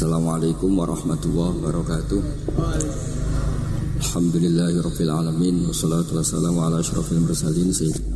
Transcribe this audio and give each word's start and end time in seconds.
Assalamualaikum 0.00 0.80
warahmatullahi 0.80 1.60
wabarakatuh. 1.60 2.20
Alhamdulillahirabbil 4.00 5.12
alamin 5.12 5.68
wassalatu 5.68 6.16
wassalamu 6.16 6.56
ala 6.64 6.80
asyrafil 6.80 7.20
mursalin 7.20 7.68
sayyidina 7.68 8.08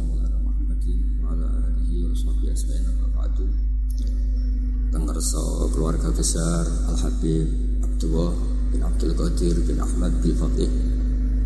keluarga 5.77 6.09
besar 6.09 6.65
Al 6.89 6.97
Habib 7.05 7.53
Abdullah 7.85 8.33
bin 8.73 8.81
Abdul 8.81 9.13
Qadir 9.13 9.61
bin 9.69 9.77
Ahmad 9.77 10.17
bin 10.25 10.33
Faqih 10.41 10.73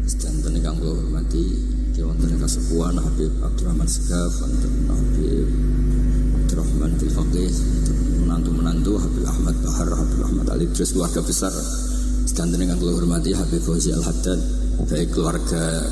sedanten 0.06 0.54
ingkang 0.54 0.78
kula 0.78 1.02
hormati 1.02 1.50
wonten 1.98 2.38
kasepuhan 2.38 2.94
Habib 2.94 3.34
Abdurrahman 3.42 3.90
Segaf 3.90 4.38
wonten 4.38 4.86
Habib 4.86 5.50
Abdurrahman 6.38 6.94
bin 6.94 7.10
Faqih 7.10 7.50
menantu-menantu 8.24 8.98
Habib 8.98 9.24
Ahmad 9.26 9.56
Bahar, 9.62 9.88
Habib 9.94 10.20
Ahmad 10.26 10.46
Ali 10.50 10.66
terus 10.74 10.90
keluarga 10.94 11.22
besar. 11.22 11.54
Sedanten 12.28 12.60
dengan 12.60 12.76
kula 12.76 12.92
hormati 12.98 13.32
Habib 13.32 13.62
Fauzi 13.64 13.90
Al 13.94 14.04
Haddad 14.04 14.40
baik 14.88 15.10
keluarga 15.10 15.84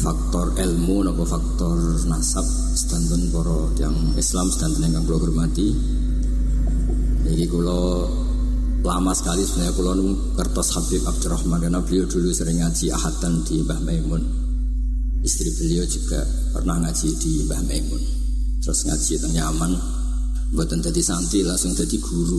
faktor 0.00 0.56
ilmu 0.56 1.04
nopo 1.04 1.28
faktor 1.28 1.76
nasab 2.08 2.46
sedanten 2.72 3.28
para 3.28 3.68
yang 3.76 3.92
Islam 4.16 4.48
sedanten 4.48 4.88
dengan 4.88 5.02
kula 5.04 5.18
hormati. 5.20 5.68
Ini 7.30 7.44
kula 7.46 7.80
lama 8.80 9.12
sekali 9.12 9.44
sebenarnya 9.44 9.76
kula 9.76 9.92
kertas 10.40 10.72
Habib 10.72 11.04
Abdurrahman. 11.04 11.60
Karena 11.60 11.80
beliau 11.84 12.08
dulu 12.08 12.32
sering 12.32 12.64
ngaji 12.64 12.86
ahadan 12.94 13.44
di 13.44 13.60
Mbah 13.60 13.80
Maimun. 13.84 14.22
Istri 15.20 15.48
beliau 15.60 15.84
juga 15.84 16.24
pernah 16.56 16.80
ngaji 16.80 17.08
di 17.20 17.32
Mbah 17.44 17.60
Maimun. 17.68 18.02
Terus 18.64 18.80
ngaji 18.88 19.12
tentang 19.20 19.34
nyaman 19.36 19.72
buatan 20.50 20.82
jadi 20.82 21.00
santri 21.02 21.46
langsung 21.46 21.74
jadi 21.74 21.96
guru. 22.02 22.38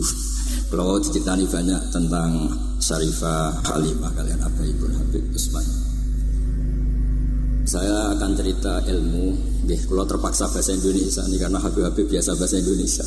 Kalau 0.68 1.00
ceritanya 1.00 1.44
banyak 1.48 1.80
tentang 1.92 2.30
Syarifah 2.80 3.62
Halimah 3.64 4.12
kalian 4.12 4.40
apa 4.40 4.60
ibu 4.64 4.84
Habib 4.88 5.24
Usman. 5.32 5.64
Saya 7.62 8.12
akan 8.16 8.30
cerita 8.36 8.84
ilmu. 8.84 9.26
Deh 9.64 9.80
kalau 9.86 10.04
terpaksa 10.04 10.50
bahasa 10.50 10.74
Indonesia 10.74 11.22
ini 11.30 11.36
karena 11.38 11.58
Habib 11.62 11.84
Habib 11.86 12.06
biasa 12.10 12.34
bahasa 12.36 12.58
Indonesia. 12.58 13.06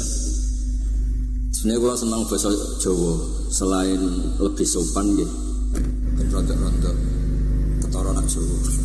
Sebenarnya 1.54 1.82
kalau 1.82 1.98
senang 1.98 2.24
bahasa 2.30 2.50
Jawa 2.82 3.14
selain 3.50 4.02
lebih 4.38 4.68
sopan 4.68 5.18
gitu 5.18 5.36
rontok-rontok 6.32 6.96
ketoronan 7.84 8.26
Jawa 8.28 8.85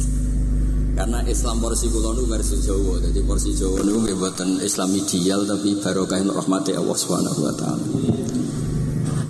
karena 1.01 1.25
Islam 1.25 1.65
porsi 1.65 1.89
kulo 1.89 2.12
nu 2.12 2.29
versi 2.29 2.61
Jawa. 2.61 3.01
Jadi 3.01 3.25
porsi 3.25 3.56
Jawa 3.56 3.81
nu 3.81 4.05
buatan 4.05 4.61
Islam 4.61 4.93
ideal 4.93 5.48
tapi 5.48 5.81
barokah 5.81 6.20
rahmati 6.20 6.77
Allah 6.77 6.93
Subhanahu 6.93 7.41
wa 7.41 7.55
taala. 7.56 7.84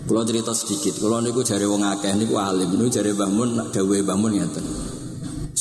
Kulo 0.03 0.27
cerita 0.27 0.51
sedikit, 0.51 0.99
kulo 0.99 1.23
niku 1.23 1.47
jare 1.47 1.71
wong 1.71 1.87
akeh 1.87 2.11
niku 2.19 2.43
alim, 2.43 2.75
niku 2.75 2.91
jare 2.91 3.15
Mbah 3.15 3.31
Mun 3.31 3.71
dawuhe 3.71 4.03
Mbah 4.03 4.19
Mun 4.19 4.35
ngeten. 4.35 4.67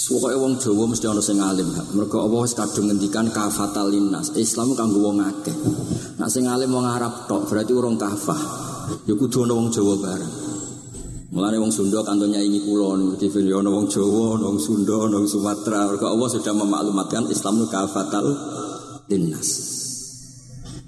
Pokoke 0.10 0.34
wong 0.34 0.58
Jawa 0.58 0.90
mesti 0.90 1.06
ana 1.06 1.22
sing 1.22 1.38
alim. 1.38 1.70
Mergo 1.94 2.26
Allah 2.26 2.42
wis 2.42 2.58
kadung 2.58 2.90
ngendikan 2.90 3.30
kafatal 3.30 3.94
linnas. 3.94 4.34
Islam 4.34 4.74
kanggo 4.74 5.06
wong 5.06 5.22
akeh. 5.22 5.54
Nek 6.18 6.34
sing 6.34 6.50
alim 6.50 6.74
wong 6.74 6.90
Arab 6.90 7.30
tok 7.30 7.46
berarti 7.46 7.70
urung 7.78 8.02
kafah. 8.02 8.42
Ya 9.06 9.14
kudu 9.14 9.46
ana 9.46 9.54
wong 9.54 9.70
Jawa 9.70 9.94
bareng. 10.02 10.49
Mulane 11.30 11.62
wong 11.62 11.70
Sunda 11.70 12.02
kantonnya 12.02 12.42
ini 12.42 12.58
niku 12.58 12.74
TV 13.22 13.54
ana 13.54 13.70
wong 13.70 13.86
Jawa, 13.86 14.42
wong 14.42 14.58
Sunda, 14.58 14.98
wong 14.98 15.30
Sumatera. 15.30 15.86
Mergo 15.86 16.10
Allah 16.10 16.26
sudah 16.26 16.54
memaklumatkan 16.58 17.30
Islam 17.30 17.62
nu 17.62 17.70
kafatal 17.70 18.26
linnas. 19.06 19.78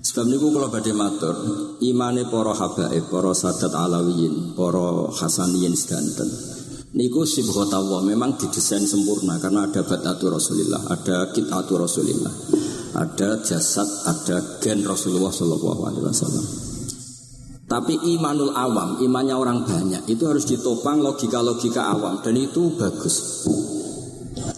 Sebab 0.02 0.26
niku 0.26 0.50
kula 0.50 0.74
badhe 0.74 0.98
matur, 0.98 1.38
imane 1.86 2.26
para 2.26 2.58
habaib, 2.58 3.14
para 3.14 3.38
sadat 3.38 3.70
alawiyin, 3.70 4.58
para 4.58 5.14
hasaniyin 5.14 5.78
sedanten. 5.78 6.26
Niku 6.98 7.22
sibghatawa 7.22 8.02
memang 8.02 8.34
didesain 8.36 8.82
sempurna 8.84 9.38
karena 9.38 9.70
ada 9.70 9.86
batatu 9.86 10.28
Rasulillah, 10.28 10.90
ada 10.90 11.30
kitatu 11.32 11.78
Rasulillah, 11.78 12.34
ada 12.98 13.46
jasad, 13.46 13.88
ada 14.10 14.58
gen 14.58 14.84
Rasulullah 14.84 15.32
Shallallahu 15.32 15.82
Alaihi 15.86 16.04
Wasallam. 16.04 16.71
Tapi 17.72 17.96
imanul 18.20 18.52
awam, 18.52 19.00
imannya 19.00 19.32
orang 19.32 19.64
banyak 19.64 20.04
itu 20.12 20.28
harus 20.28 20.44
ditopang 20.44 21.00
logika-logika 21.00 21.88
awam 21.88 22.20
dan 22.20 22.36
itu 22.36 22.76
bagus. 22.76 23.48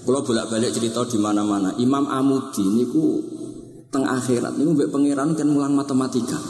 Kalau 0.01 0.25
bolak-balik 0.25 0.73
cerita 0.73 1.05
di 1.05 1.21
mana-mana, 1.21 1.77
Imam 1.77 2.09
Amudi 2.09 2.65
niku 2.65 3.21
teng 3.93 4.09
akhirat 4.09 4.57
niku 4.57 4.73
mbek 4.73 4.89
pangeran 4.89 5.37
kan 5.37 5.45
mulang 5.45 5.77
matematika. 5.77 6.41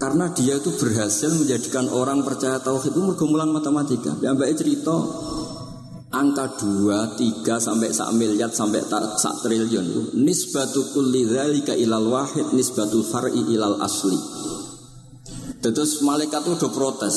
Karena 0.00 0.32
dia 0.32 0.56
itu 0.56 0.72
berhasil 0.80 1.28
menjadikan 1.28 1.92
orang 1.92 2.24
percaya 2.24 2.56
tauhid 2.64 2.96
itu 2.96 3.00
mergo 3.04 3.28
mulang 3.28 3.52
matematika. 3.52 4.16
Ya 4.24 4.32
mbak 4.32 4.48
cerita 4.56 4.96
angka 6.08 6.56
2, 6.56 7.20
3 7.20 7.60
sampai 7.60 7.92
sak 7.92 8.16
miliar 8.16 8.48
sampai 8.48 8.80
sak 9.20 9.44
triliun 9.44 10.16
nisbatu 10.16 10.88
kulli 10.96 11.28
ilal 11.84 12.08
wahid 12.08 12.56
nisbatul 12.56 13.04
far'i 13.04 13.44
ilal 13.52 13.76
asli. 13.84 14.16
Terus 15.62 16.02
malaikat 16.02 16.42
itu 16.42 16.58
udah 16.58 16.70
protes. 16.74 17.16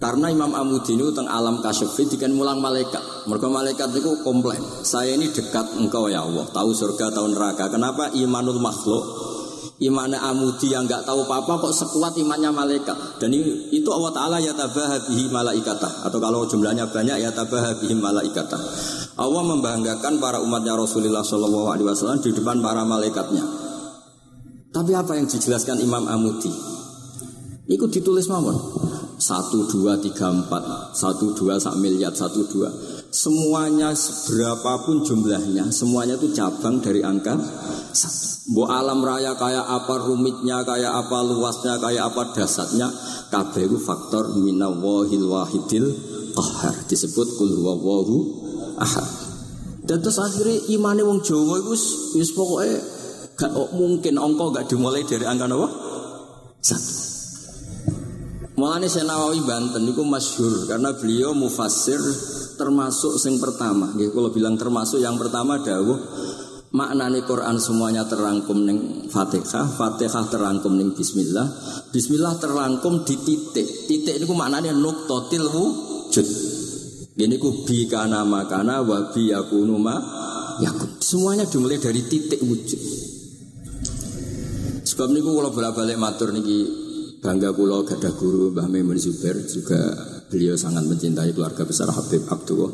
Karena 0.00 0.32
Imam 0.32 0.56
Amudi 0.56 0.96
ini 0.96 1.04
tentang 1.12 1.28
alam 1.28 1.60
kasyafi 1.60 2.08
dikan 2.16 2.32
mulang 2.32 2.58
malaikat. 2.58 3.28
Mereka 3.28 3.46
malaikat 3.52 3.92
itu 3.92 4.24
komplain. 4.24 4.58
Saya 4.80 5.12
ini 5.12 5.28
dekat 5.28 5.76
engkau 5.76 6.08
ya 6.08 6.24
Allah. 6.24 6.48
Tahu 6.48 6.72
surga, 6.72 7.12
tahu 7.12 7.36
neraka. 7.36 7.68
Kenapa 7.68 8.08
imanul 8.16 8.58
makhluk? 8.64 9.04
Imannya 9.80 10.20
Amudi 10.20 10.72
yang 10.72 10.88
nggak 10.88 11.04
tahu 11.04 11.24
apa-apa 11.24 11.68
kok 11.68 11.72
sekuat 11.76 12.16
imannya 12.16 12.48
malaikat. 12.48 13.20
Dan 13.20 13.32
itu 13.72 13.88
Allah 13.92 14.12
Ta'ala 14.12 14.36
ya 14.40 14.56
tabahabihi 14.56 15.28
malaikata. 15.28 16.08
Atau 16.08 16.16
kalau 16.16 16.48
jumlahnya 16.48 16.88
banyak 16.88 17.20
ya 17.20 17.30
tabahabihi 17.36 17.96
malaikata. 17.96 18.56
Allah 19.20 19.42
membanggakan 19.44 20.16
para 20.16 20.40
umatnya 20.40 20.80
Rasulullah 20.80 21.20
SAW 21.20 21.76
di 22.24 22.32
depan 22.32 22.64
para 22.64 22.88
malaikatnya. 22.88 23.44
Tapi 24.72 24.92
apa 24.96 25.12
yang 25.12 25.28
dijelaskan 25.28 25.76
Imam 25.84 26.08
Amudi? 26.08 26.79
Iku 27.70 27.86
ditulis 27.86 28.26
mawon. 28.26 28.58
Satu 29.20 29.68
dua 29.68 29.94
tiga 30.00 30.32
empat, 30.32 30.96
satu 30.96 31.36
dua 31.36 31.60
sak 31.60 31.78
miliar, 31.78 32.10
satu 32.10 32.42
dua. 32.50 32.66
Semuanya 33.12 33.92
berapapun 34.26 35.06
jumlahnya, 35.06 35.68
semuanya 35.70 36.16
itu 36.16 36.34
cabang 36.34 36.82
dari 36.82 37.04
angka 37.04 37.38
satu. 37.94 38.26
Bu 38.50 38.66
alam 38.66 39.04
raya 39.04 39.38
kayak 39.38 39.62
apa 39.62 39.94
rumitnya, 40.02 40.66
kayak 40.66 40.90
apa 40.90 41.22
luasnya, 41.22 41.78
kayak 41.78 42.10
apa 42.10 42.34
dasarnya, 42.34 42.88
kabeh 43.30 43.70
faktor 43.78 44.34
minawahil 44.40 45.22
wahidil 45.30 45.86
qahar. 46.34 46.74
Disebut 46.90 47.38
kul 47.38 47.60
huwallahu 47.60 48.16
ahad. 48.80 49.06
Dan 49.86 50.02
terus 50.02 50.18
akhirnya 50.18 50.58
imane 50.74 51.06
wong 51.06 51.22
Jawa 51.22 51.62
itu 51.62 51.76
pokoknya 52.34 52.78
gak 53.38 53.52
mungkin 53.76 54.14
ongko 54.18 54.50
gak 54.56 54.66
dimulai 54.66 55.06
dari 55.06 55.28
angka 55.28 55.46
apa? 55.46 55.68
Satu. 56.58 57.19
Mulane 58.60 58.92
Senawawi 58.92 59.40
Banten 59.40 59.88
itu 59.88 60.04
masyhur 60.04 60.68
karena 60.68 60.92
beliau 60.92 61.32
mufassir 61.32 61.96
termasuk 62.60 63.16
yang 63.24 63.40
pertama. 63.40 63.88
Nggih 63.96 64.12
kalau 64.12 64.28
bilang 64.28 64.60
termasuk 64.60 65.00
yang 65.00 65.16
pertama 65.16 65.64
dawuh 65.64 65.96
maknane 66.68 67.24
Quran 67.24 67.56
semuanya 67.56 68.04
terangkum 68.04 68.68
ning 68.68 69.08
Fatihah, 69.08 69.64
Fatihah 69.64 70.28
terangkum 70.28 70.76
ning 70.76 70.92
bismillah, 70.92 71.48
bismillah 71.88 72.36
terangkum 72.36 73.00
di 73.08 73.16
titik. 73.24 73.88
Titik 73.88 74.20
niku 74.20 74.36
maknane 74.36 74.76
nuqtatil 74.76 75.48
wujud. 75.48 76.28
Ini 77.16 77.36
ku 77.40 77.64
bi 77.64 77.88
kana 77.88 78.28
makana 78.28 78.84
wa 78.84 79.08
bi 79.08 79.32
yakunu 79.32 79.80
ma 79.80 79.96
yakun. 80.60 81.00
Semuanya 81.00 81.48
dimulai 81.48 81.80
dari 81.80 82.04
titik 82.04 82.44
wujud. 82.44 82.80
Sebab 84.84 85.08
niku 85.16 85.32
kalau 85.32 85.48
bolak-balik 85.48 85.96
matur 85.96 86.28
niki 86.36 86.79
bangga 87.20 87.52
pulau 87.52 87.84
gadah 87.84 88.16
guru 88.16 88.48
Mbah 88.48 88.66
Maimun 88.72 88.96
Zubair 88.96 89.36
juga 89.44 89.76
beliau 90.32 90.56
sangat 90.56 90.88
mencintai 90.88 91.36
keluarga 91.36 91.68
besar 91.68 91.92
Habib 91.92 92.24
Abdullah. 92.24 92.72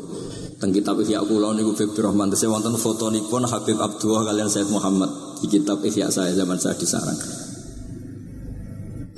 Teng 0.57 0.71
kitab 0.73 0.97
Ihya 1.03 1.21
kula 1.21 1.53
niku 1.53 1.75
Habib 1.75 1.99
Rahman 1.99 2.31
tesih 2.31 2.49
wonten 2.49 2.73
fotonipun 2.79 3.43
Habib 3.45 3.77
Abdullah 3.77 4.23
kalian 4.31 4.47
Said 4.47 4.71
Muhammad 4.71 5.11
di 5.43 5.51
kitab 5.51 5.83
Ihya 5.83 6.07
saya 6.07 6.31
zaman 6.31 6.57
saya 6.57 6.79
di 6.79 6.87
Sarang. 6.87 7.19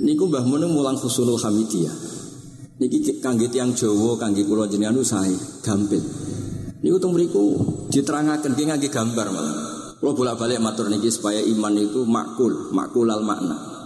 Niku 0.02 0.26
Mbah 0.26 0.44
Mun 0.44 0.66
mulang 0.66 0.98
Husulul 0.98 1.38
Hamidiyah. 1.38 1.94
Niki 2.80 3.20
kangge 3.20 3.52
tiyang 3.52 3.76
Jawa 3.76 4.18
kangge 4.18 4.42
kula 4.42 4.66
jenengan 4.66 4.98
usahe 4.98 5.62
gampil. 5.62 6.02
Niku 6.82 6.96
teng 6.98 7.14
mriku 7.14 7.44
diterangaken 7.92 8.58
ki 8.58 8.64
ngangge 8.66 8.88
gambar 8.90 9.26
malah. 9.30 9.56
Kula 10.00 10.16
bolak-balik 10.16 10.58
matur 10.58 10.90
niki 10.90 11.12
supaya 11.12 11.38
iman 11.44 11.76
itu 11.76 12.02
makul, 12.08 12.72
makulal 12.72 13.20
makna. 13.20 13.79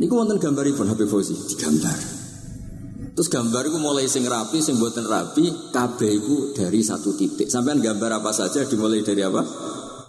Niku 0.00 0.16
wonten 0.16 0.40
gambaripun 0.40 0.88
Habib 0.88 1.12
Fauzi 1.12 1.36
digambar. 1.36 1.92
Terus 3.12 3.28
gambar 3.28 3.68
itu 3.68 3.76
mulai 3.76 4.08
sing 4.08 4.24
rapi, 4.24 4.64
sing 4.64 4.80
buatan 4.80 5.04
rapi, 5.04 5.68
kabeh 5.68 6.08
itu 6.08 6.56
dari 6.56 6.80
satu 6.80 7.12
titik. 7.12 7.52
Sampai 7.52 7.76
gambar 7.84 8.24
apa 8.24 8.32
saja 8.32 8.64
dimulai 8.64 9.04
dari 9.04 9.20
apa? 9.20 9.44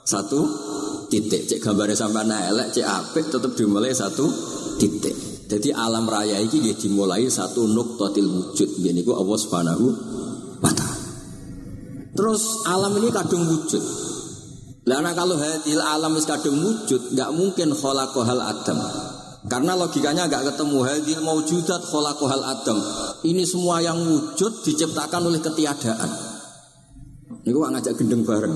Satu 0.08 0.40
titik. 1.12 1.44
Cek 1.44 1.60
gambarnya 1.60 2.00
sampai 2.00 2.24
elek, 2.24 2.72
cek 2.72 2.88
apik 2.88 3.26
tetap 3.28 3.52
dimulai 3.52 3.92
satu 3.92 4.32
titik. 4.80 5.12
Jadi 5.52 5.76
alam 5.76 6.08
raya 6.08 6.40
ini 6.40 6.72
dia 6.72 6.76
dimulai 6.80 7.28
satu 7.28 7.68
nuktotil 7.68 8.24
wujud. 8.32 8.80
Ini 8.80 9.04
ku 9.04 9.12
Allah 9.12 9.38
subhanahu 9.44 9.86
wa. 10.64 10.72
Terus 12.16 12.64
alam 12.64 12.96
ini 12.96 13.12
kadung 13.12 13.44
wujud. 13.44 13.84
Karena 14.88 15.12
kalau 15.12 15.36
hadil 15.36 15.84
alam 15.84 16.16
is 16.16 16.24
kadung 16.24 16.64
wujud, 16.64 17.12
nggak 17.12 17.32
mungkin 17.36 17.76
kholakohal 17.76 18.40
adam. 18.40 18.80
Karena 19.42 19.74
logikanya 19.74 20.30
nggak 20.30 20.54
ketemu 20.54 20.80
hadil 20.86 21.20
maujudat 21.26 21.82
kholakohal 21.90 22.46
adam. 22.46 22.78
Ini 23.26 23.42
semua 23.42 23.82
yang 23.82 23.98
wujud 23.98 24.62
diciptakan 24.62 25.34
oleh 25.34 25.42
ketiadaan. 25.42 26.10
Ini 27.42 27.50
gua 27.50 27.74
ngajak 27.74 27.98
gendeng 27.98 28.22
bareng. 28.22 28.56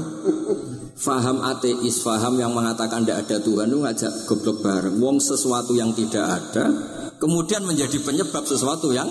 Faham 0.96 1.42
ateis, 1.42 2.06
faham 2.06 2.38
yang 2.38 2.54
mengatakan 2.54 3.04
tidak 3.04 3.28
ada 3.28 3.38
Tuhan 3.42 3.68
itu 3.68 3.80
ngajak 3.82 4.12
goblok 4.30 4.58
bareng. 4.62 4.96
Wong 5.02 5.18
sesuatu 5.18 5.74
yang 5.74 5.92
tidak 5.92 6.24
ada, 6.24 6.70
kemudian 7.18 7.66
menjadi 7.66 8.00
penyebab 8.06 8.46
sesuatu 8.46 8.94
yang 8.94 9.10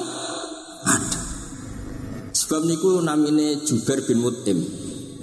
ada. 0.87 1.21
Sebab 2.35 2.67
niku 2.67 3.03
namine 3.03 3.67
Jubair 3.67 4.03
bin 4.07 4.23
Mut'im. 4.23 4.59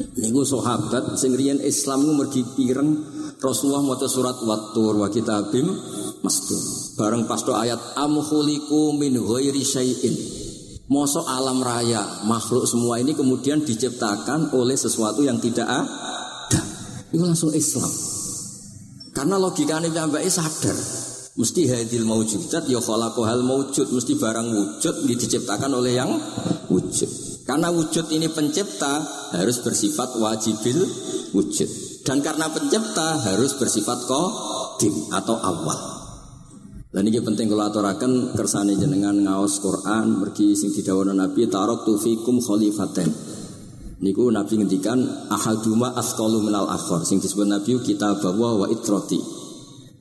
Niku 0.01 0.41
sahabat 0.43 1.15
sing 1.15 1.33
Islam 1.63 2.11
mergi 2.17 2.43
pireng 2.43 3.10
Rasulullah 3.41 3.81
maca 3.81 4.05
surat 4.05 4.37
Wattur 4.45 5.01
wa 5.01 5.09
kitabim 5.09 5.65
mastur. 6.21 6.61
Bareng 6.93 7.25
pas 7.25 7.41
ayat 7.41 7.97
am 7.97 8.21
khuliqu 8.21 8.93
min 9.01 9.17
ghairi 9.17 9.65
syai'in. 9.65 10.13
Mosok 10.91 11.25
alam 11.25 11.63
raya, 11.63 12.03
makhluk 12.27 12.67
semua 12.67 12.99
ini 12.99 13.15
kemudian 13.15 13.63
diciptakan 13.63 14.51
oleh 14.53 14.75
sesuatu 14.75 15.23
yang 15.23 15.39
tidak 15.39 15.63
ada 15.65 16.61
itu 17.11 17.23
langsung 17.23 17.51
Islam. 17.55 17.87
Karena 19.11 19.35
logikanya 19.35 19.91
sampai 19.91 20.27
sadar. 20.31 20.77
Mesti 21.31 21.63
hadil 21.63 22.03
maujudat 22.03 22.67
ya 22.67 22.79
hal 22.83 23.41
maujud. 23.43 23.87
Mesti 23.87 24.13
barang 24.19 24.47
wujud 24.51 24.95
diciptakan 25.07 25.71
oleh 25.71 25.95
yang 25.95 26.11
wujud. 26.67 27.09
Karena 27.47 27.71
wujud 27.71 28.11
ini 28.11 28.27
pencipta 28.31 28.99
harus 29.31 29.63
bersifat 29.63 30.19
wajibil 30.19 30.87
wujud. 31.31 31.90
Dan 32.01 32.25
karena 32.25 32.49
pencipta 32.49 33.21
harus 33.21 33.53
bersifat 33.61 34.09
kodim 34.09 34.93
atau 35.13 35.37
awal. 35.37 35.79
Dan 36.91 37.07
ini 37.07 37.23
penting 37.23 37.47
kalau 37.47 37.71
aturakan 37.71 38.35
kersane 38.35 38.75
jenengan 38.75 39.15
ngaos 39.15 39.63
Quran, 39.63 40.19
mergi 40.19 40.57
sing 40.59 40.75
didawono 40.75 41.15
Nabi 41.15 41.47
tarok 41.47 41.87
tufikum 41.87 42.43
khalifaten. 42.43 43.07
Niku 44.01 44.33
Nabi 44.33 44.59
ngendikan 44.59 44.97
ahaduma 45.29 45.93
asqalu 45.93 46.41
minal 46.41 46.65
akhor 46.67 47.05
sing 47.05 47.21
disebut 47.21 47.45
Nabi 47.45 47.77
kita 47.85 48.17
bawa 48.17 48.65
wa 48.65 48.67
itroti. 48.67 49.21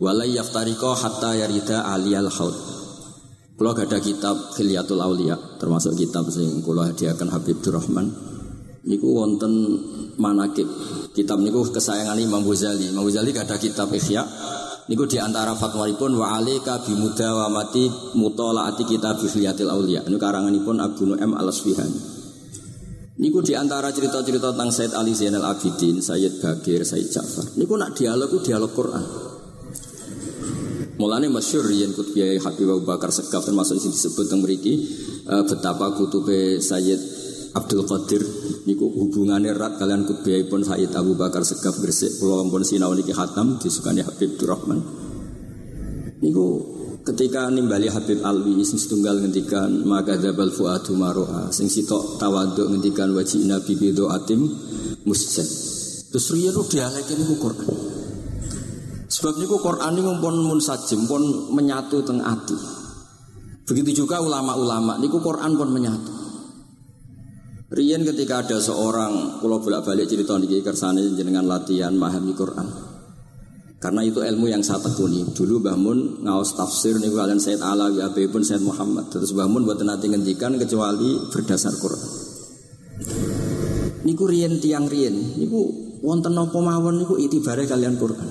Walai 0.01 0.33
yaftariko 0.33 0.97
hatta 0.97 1.37
yarida 1.37 1.85
aliyal 1.85 2.33
haud. 2.33 2.57
Kalau 3.61 3.77
ada 3.77 4.01
kitab 4.01 4.57
Khilyatul 4.57 5.05
Aulia 5.05 5.37
termasuk 5.61 5.93
kitab 5.93 6.33
sing 6.33 6.65
kula 6.65 6.89
hadiahkan 6.89 7.29
Habib 7.29 7.61
Durrahman. 7.61 8.30
Niku 8.81 9.13
wonten 9.13 9.53
manakib. 10.17 10.65
Kitab 11.13 11.45
niku 11.45 11.69
kesayangan 11.69 12.17
Imam 12.17 12.41
Ghazali. 12.41 12.89
Imam 12.89 13.05
Ghazali 13.05 13.37
ada 13.37 13.61
kitab 13.61 13.93
Ihya. 13.93 14.25
Niku 14.89 15.05
di 15.05 15.21
antara 15.21 15.53
fatwanipun 15.53 16.17
wa 16.17 16.41
alika 16.41 16.81
bi 16.81 16.97
mudawamati 16.97 18.17
mutalaati 18.17 18.89
kitab 18.89 19.21
Khilyatul 19.21 19.69
Aulia. 19.69 20.01
Niku 20.09 20.17
karanganipun 20.17 20.81
Abu 20.81 21.13
Nu'aim 21.13 21.37
Al-Asfihani. 21.37 22.01
Niku 23.21 23.45
di 23.45 23.53
antara 23.53 23.93
cerita-cerita 23.93 24.57
tentang 24.57 24.73
Said 24.73 24.97
Ali 24.97 25.13
Zainal 25.13 25.45
Abidin, 25.45 26.01
Sayyid 26.01 26.41
Bagir, 26.41 26.81
Sayyid 26.81 27.13
Ja'far. 27.13 27.53
Niku 27.61 27.77
nak 27.77 27.93
dialog 27.93 28.33
dialog 28.41 28.73
Quran. 28.73 29.05
Mulane 30.97 31.29
masyur 31.29 31.69
yang 31.69 31.93
kutbiya 31.93 32.41
Habib 32.41 32.73
Abu 32.73 32.85
Bakar 32.89 33.13
Segaf 33.13 33.45
termasuk 33.45 33.77
yang 33.77 33.93
disebut 33.93 34.25
tentang 34.25 34.41
meriki 34.41 34.85
uh, 35.29 35.45
betapa 35.45 35.97
kutube 35.97 36.61
Sayyid 36.61 37.01
Abdul 37.51 37.83
Qadir 37.83 38.23
niku 38.63 38.87
hubungannya 38.87 39.51
erat 39.51 39.75
kalian 39.83 40.07
kutbiya 40.07 40.47
pun 40.47 40.63
Sayyid 40.63 40.95
Abu 40.95 41.19
Bakar 41.19 41.43
Segaf 41.43 41.83
Gresik 41.83 42.23
pulau 42.23 42.47
pun 42.47 42.63
sinau 42.63 42.95
niki 42.95 43.11
hatam 43.11 43.59
disukani 43.59 44.07
Habib 44.07 44.39
Durrahman. 44.39 44.79
Niku 46.23 46.47
ketika 47.03 47.51
nimbali 47.51 47.91
Habib 47.91 48.23
Alwi 48.23 48.63
sing 48.63 48.79
setunggal 48.79 49.19
ngendikan 49.19 49.83
maka 49.83 50.15
jabal 50.15 50.55
fuadu 50.55 50.95
maroa 50.95 51.51
sing 51.51 51.67
sitok 51.67 52.23
tawaduk 52.23 52.71
ngendikan 52.71 53.11
wajib 53.19 53.43
nabi 53.43 53.75
bido 53.75 54.07
atim 54.15 54.47
musjid. 55.03 55.47
Terus 56.11 56.27
riyen 56.31 56.55
dialek 56.55 57.07
ini 57.11 57.35
Quran? 57.35 57.67
Sebab 59.11 59.35
niku 59.43 59.59
Quran 59.59 59.99
ini 59.99 60.13
pun 60.23 60.59
sajim 60.63 61.11
pun 61.11 61.51
menyatu 61.51 61.99
teng 62.07 62.23
ati. 62.23 62.55
Begitu 63.67 64.07
juga 64.07 64.23
ulama-ulama 64.23 65.03
niku 65.03 65.19
Quran 65.19 65.59
pun 65.59 65.71
menyatu 65.75 66.20
Rian 67.71 68.03
ketika 68.03 68.43
ada 68.43 68.59
seorang 68.59 69.39
pulau 69.39 69.63
bolak-balik 69.63 70.11
cerita 70.11 70.35
niki 70.35 70.59
kersane 70.59 71.15
jenengan 71.15 71.47
latihan 71.47 71.95
memahami 71.95 72.35
Quran. 72.35 72.67
Karena 73.79 74.03
itu 74.03 74.21
ilmu 74.27 74.51
yang 74.51 74.59
saya 74.59 74.83
tekuni. 74.83 75.23
Dulu 75.31 75.63
Mbah 75.63 75.79
Mun 75.79 75.99
ngaos 76.27 76.59
tafsir 76.59 76.99
nih 76.99 77.15
kalian 77.15 77.39
Said 77.39 77.63
Alawi 77.63 78.03
Abi 78.03 78.27
pun 78.27 78.43
Said 78.43 78.61
Muhammad. 78.67 79.15
Terus 79.15 79.31
Mbah 79.31 79.47
Mun 79.47 79.63
buat 79.63 79.79
nanti 79.87 80.11
ngendikan 80.11 80.59
kecuali 80.59 81.17
berdasar 81.31 81.71
Quran. 81.79 82.11
Niku 84.03 84.27
rien 84.27 84.59
tiang 84.59 84.91
rien. 84.91 85.15
Niku 85.39 85.61
wonten 86.03 86.35
nopo 86.35 86.59
mawon 86.59 87.07
niku 87.07 87.23
itibare 87.23 87.71
kalian 87.71 87.95
Quran. 87.97 88.29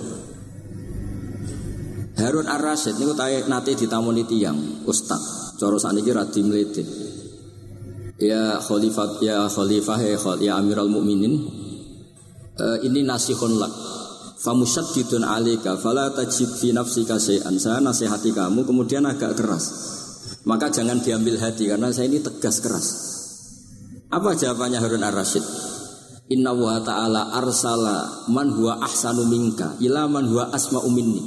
Harun 2.19 2.45
Ar-Rasyid 2.45 2.99
niku 2.99 3.15
tae 3.15 3.39
nate 3.47 3.71
ditamoni 3.71 4.27
tiang 4.27 4.83
ustaz. 4.83 5.55
Cara 5.55 5.79
sakniki 5.79 6.11
radi 6.11 6.43
mlete. 6.43 7.08
Ya 8.19 8.59
khalifat 8.59 9.23
ya 9.23 9.47
khalifah 9.47 9.99
ya, 10.03 10.19
ya 10.43 10.53
Amirul 10.59 10.91
Mukminin. 10.91 11.39
Uh, 12.59 12.75
ini 12.83 13.07
nasihun 13.07 13.55
lak 13.55 13.71
famusaddidun 14.43 15.23
alika 15.23 15.79
fala 15.79 16.11
tajib 16.11 16.51
fi 16.59 16.75
nafsika 16.75 17.15
syai'an. 17.15 17.55
Saya 17.55 17.79
nasihati 17.79 18.35
kamu 18.35 18.67
kemudian 18.67 19.07
agak 19.07 19.39
keras. 19.39 19.71
Maka 20.43 20.67
jangan 20.67 20.99
diambil 20.99 21.39
hati 21.39 21.71
karena 21.71 21.95
saya 21.95 22.11
ini 22.11 22.19
tegas 22.19 22.59
keras. 22.59 22.87
Apa 24.11 24.35
jawabannya 24.35 24.83
Harun 24.83 25.03
Ar-Rasyid? 25.05 25.45
Inna 26.35 26.51
wa 26.51 26.75
ta'ala 26.83 27.39
arsala 27.39 28.27
man 28.27 28.51
huwa 28.51 28.83
ahsanu 28.83 29.25
minka 29.31 29.79
ila 29.79 30.11
man 30.11 30.27
huwa 30.27 30.51
asma'u 30.51 30.91
minni. 30.91 31.23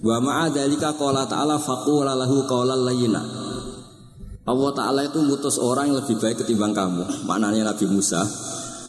Wa 0.00 0.16
ma'adhalika 0.24 0.96
qala 0.96 1.28
ta'ala 1.28 1.60
faqula 1.60 2.16
lahu 2.16 2.48
qawlan 2.48 2.88
layyina. 2.88 3.45
Allah 4.46 4.70
Ta'ala 4.70 5.02
itu 5.02 5.18
mutus 5.26 5.58
orang 5.58 5.90
yang 5.90 5.98
lebih 5.98 6.22
baik 6.22 6.46
ketimbang 6.46 6.70
kamu. 6.70 7.26
Maknanya 7.26 7.74
Nabi 7.74 7.90
Musa 7.90 8.22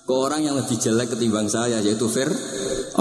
ke 0.06 0.14
orang 0.14 0.46
yang 0.46 0.54
lebih 0.54 0.78
jelek 0.78 1.18
ketimbang 1.18 1.50
saya 1.50 1.82
yaitu 1.82 2.06
Fir 2.06 2.30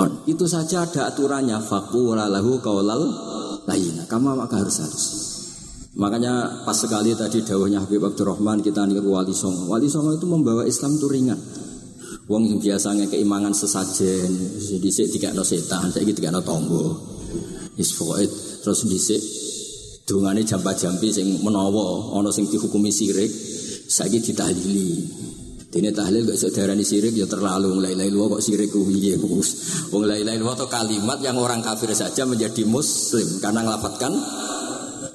on. 0.00 0.24
Itu 0.24 0.48
saja 0.48 0.88
ada 0.88 1.12
aturannya. 1.12 1.60
Fakula 1.60 2.32
lahu 2.32 2.56
kaulal 2.64 3.12
lain. 3.68 4.08
Kamu 4.08 4.40
maka 4.40 4.56
harus 4.56 4.80
harus. 4.80 5.04
Makanya 6.00 6.64
pas 6.64 6.76
sekali 6.76 7.12
tadi 7.12 7.44
dawahnya 7.44 7.84
Habib 7.84 8.04
Abdurrahman 8.04 8.64
kita 8.64 8.88
nih 8.88 9.04
Wali 9.04 9.36
Songo. 9.36 9.68
Wali 9.68 9.92
Songo 9.92 10.16
itu 10.16 10.24
membawa 10.24 10.64
Islam 10.64 10.96
itu 10.96 11.08
ringan. 11.12 11.40
Wong 12.26 12.42
yang 12.42 12.58
biasanya 12.58 13.06
keimangan 13.06 13.54
sesajen, 13.54 14.32
dhisik 14.82 15.14
no 15.30 15.46
setan, 15.46 15.92
saiki 15.92 16.16
no 16.32 16.40
tonggo. 16.40 16.84
Isfoid 17.76 18.32
terus 18.64 18.88
dhisik 18.88 19.20
dungane 20.06 20.46
jampa-jampi 20.46 21.10
sing 21.10 21.42
menawa 21.42 22.14
ana 22.14 22.30
sing 22.30 22.46
dihukumi 22.46 22.94
sirik, 22.94 23.28
saiki 23.90 24.22
ditahlili. 24.22 24.90
Ini 25.76 25.92
tahlil 25.92 26.24
gak 26.24 26.40
saudara 26.40 26.72
sirik 26.80 27.12
ya 27.12 27.28
terlalu 27.28 27.76
mulai 27.76 27.92
lain 27.92 28.16
kok 28.16 28.40
sirik 28.40 28.72
piye 28.72 29.20
Gus. 29.20 29.48
Wong 29.92 30.08
lain 30.08 30.24
itu 30.24 30.66
kalimat 30.72 31.20
yang 31.20 31.36
orang 31.36 31.60
kafir 31.60 31.92
saja 31.92 32.24
menjadi 32.24 32.64
muslim 32.64 33.44
karena 33.44 33.60
ngelafatkan 33.60 34.14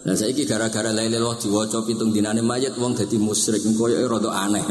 Nah 0.02 0.18
saya 0.18 0.34
ini 0.34 0.50
gara-gara 0.50 0.90
lain 0.90 1.14
lain 1.14 1.38
diwaca 1.38 1.86
pitung 1.86 2.10
dinane 2.10 2.42
mayat 2.42 2.74
wong 2.74 2.98
jadi 2.98 3.22
musyrik 3.22 3.62
koyo 3.78 4.02
rada 4.06 4.34
aneh. 4.34 4.66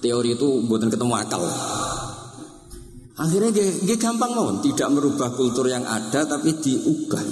Teori 0.00 0.36
itu 0.36 0.64
buatan 0.64 0.88
ketemu 0.88 1.14
akal. 1.16 1.44
Akhirnya 3.20 3.52
dia, 3.52 3.96
gampang 4.00 4.32
mau 4.32 4.48
tidak 4.64 4.88
merubah 4.96 5.36
kultur 5.36 5.68
yang 5.68 5.84
ada 5.84 6.24
tapi 6.24 6.56
diubah. 6.56 7.24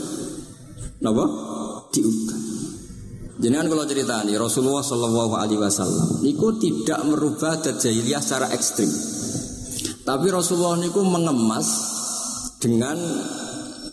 Napa? 1.00 1.24
Diubah. 1.88 2.40
Jangan 3.38 3.70
kalau 3.70 3.84
cerita 3.86 4.26
nih 4.26 4.34
Rasulullah 4.34 4.82
Shallallahu 4.82 5.34
Alaihi 5.38 5.62
Wasallam 5.62 6.26
niku 6.26 6.58
tidak 6.58 6.98
merubah 7.06 7.62
jahiliyah 7.62 8.18
secara 8.18 8.50
ekstrim. 8.50 8.90
Tapi 10.02 10.26
Rasulullah 10.32 10.74
niku 10.80 11.06
mengemas 11.06 11.68
dengan 12.58 12.98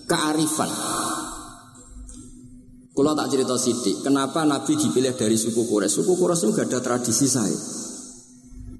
kearifan. 0.09 0.71
Kalau 2.95 3.11
tak 3.11 3.27
cerita 3.27 3.59
sidik, 3.59 4.07
kenapa 4.07 4.47
Nabi 4.47 4.79
dipilih 4.79 5.13
dari 5.19 5.35
suku 5.35 5.67
Quraisy? 5.67 5.99
Suku 5.99 6.15
Quraisy 6.15 6.47
itu 6.47 6.51
gak 6.55 6.67
ada 6.71 6.79
tradisi 6.79 7.27
saya. 7.27 7.59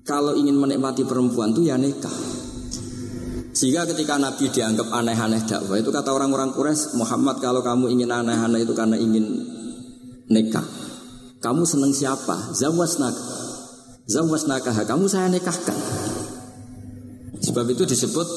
Kalau 0.08 0.40
ingin 0.40 0.56
menikmati 0.56 1.04
perempuan 1.04 1.52
tuh 1.52 1.68
ya 1.68 1.76
nikah. 1.76 2.16
Sehingga 3.56 3.88
ketika 3.88 4.20
Nabi 4.20 4.52
dianggap 4.52 4.92
aneh-aneh 4.92 5.48
dakwah 5.48 5.80
itu 5.80 5.88
kata 5.88 6.12
orang-orang 6.12 6.52
Quraisy, 6.52 7.00
Muhammad 7.00 7.40
kalau 7.40 7.64
kamu 7.64 7.88
ingin 7.96 8.12
aneh-aneh 8.12 8.68
itu 8.68 8.76
karena 8.76 9.00
ingin 9.00 9.24
nikah. 10.28 10.68
Kamu 11.40 11.64
seneng 11.64 11.96
siapa? 11.96 12.52
Zawasnak. 12.52 13.16
Zawasnakah 14.12 14.76
kamu 14.84 15.08
saya 15.08 15.32
nikahkan. 15.32 15.78
Sebab 17.40 17.66
itu 17.72 17.88
disebut 17.88 18.28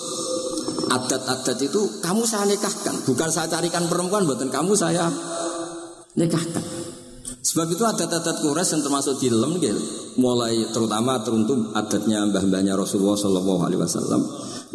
adat-adat 0.87 1.59
itu 1.67 1.81
kamu 1.99 2.23
saya 2.23 2.47
nikahkan, 2.47 2.95
bukan 3.03 3.29
saya 3.29 3.51
carikan 3.51 3.91
perempuan, 3.91 4.23
buatan 4.23 4.55
kamu 4.55 4.73
saya 4.79 5.11
nikahkan. 6.15 6.88
Sebab 7.49 7.67
itu 7.73 7.81
adat-adat 7.81 8.45
Quraisy 8.45 8.77
yang 8.77 8.83
termasuk 8.85 9.15
di 9.25 9.33
dalam 9.33 9.57
mulai 10.21 10.69
terutama 10.69 11.17
teruntuk 11.25 11.73
adatnya 11.73 12.21
mbah-mbahnya 12.29 12.77
Rasulullah 12.77 13.17
Shallallahu 13.17 13.63
Alaihi 13.65 13.81
Wasallam. 13.81 14.21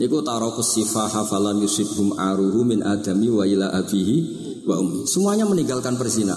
Niku 0.02 0.26
tarokus 0.26 0.74
sifah 0.74 1.06
hafalan 1.06 1.62
yusibhum 1.62 2.18
aruhu 2.18 2.66
min 2.66 2.82
adami 2.82 3.30
wa 3.30 3.46
ila 3.46 3.70
abihi 3.78 4.16
wa 4.66 4.82
ummi. 4.82 5.06
Semuanya 5.06 5.46
meninggalkan 5.46 6.02
perzina. 6.02 6.34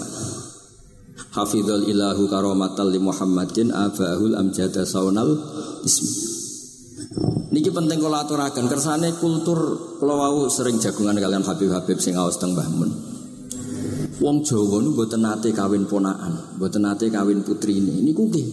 Hafidhul 1.32 1.88
ilahu 1.88 2.28
karomatal 2.28 2.92
li 2.92 3.00
Muhammadin 3.00 3.72
abahul 3.72 4.36
amjada 4.36 4.84
saunal 4.84 5.40
ismi. 5.88 6.36
Niki 7.56 7.72
penting 7.72 7.96
kalau 7.96 8.20
aturakan 8.20 8.68
kersane 8.68 9.16
kultur 9.16 9.96
kalau 9.96 10.44
sering 10.52 10.76
jagungan 10.76 11.16
kalian 11.16 11.40
Habib-habib 11.40 11.96
sing 11.96 12.12
awas 12.12 12.36
teng 12.36 12.52
Mbah 12.52 12.68
Mun. 12.76 13.15
Wong 14.16 14.40
Jawa 14.40 14.80
nu 14.80 14.96
mboten 14.96 15.20
nate 15.28 15.52
kawin 15.52 15.84
ponaan, 15.84 16.56
mboten 16.56 16.88
nate 16.88 17.12
kawin 17.12 17.44
putri 17.44 17.84
ini. 17.84 18.00
Niku 18.00 18.32
nggih 18.32 18.46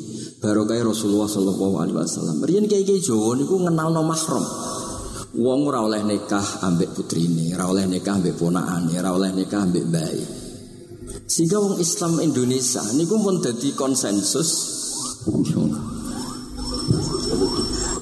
barokah 0.44 0.76
Rasulullah 0.84 1.32
sallallahu 1.32 1.76
alaihi 1.80 1.96
wasallam. 1.96 2.44
Riyen 2.44 2.68
kiai-kiai 2.68 3.00
Jawa 3.00 3.40
niku 3.40 3.64
ngenalno 3.64 4.04
mahram. 4.04 4.44
Wong 5.34 5.60
ora 5.66 5.82
oleh 5.88 6.04
nikah 6.04 6.68
ambek 6.68 6.94
putrine, 6.94 7.56
ora 7.56 7.72
oleh 7.72 7.88
nikah 7.88 8.20
ambek 8.20 8.36
ponakane, 8.36 8.92
ora 9.00 9.16
oleh 9.16 9.32
nikah 9.32 9.64
ambek 9.64 9.86
bayi. 9.88 10.26
Sehingga 11.24 11.58
wong 11.64 11.80
Islam 11.80 12.20
Indonesia 12.20 12.84
niku 13.00 13.16
pun 13.24 13.40
dadi 13.40 13.72
konsensus. 13.72 14.50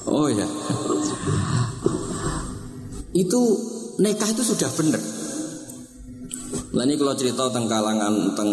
Oh 0.10 0.28
ya. 0.34 0.50
Itu 3.14 3.42
nikah 4.02 4.30
itu 4.34 4.44
sudah 4.44 4.70
benar. 4.74 5.21
Lah 6.72 6.84
ini 6.88 6.96
kalau 6.96 7.14
cerita 7.20 7.52
tentang 7.52 7.68
kalangan 7.68 8.14
tentang 8.32 8.50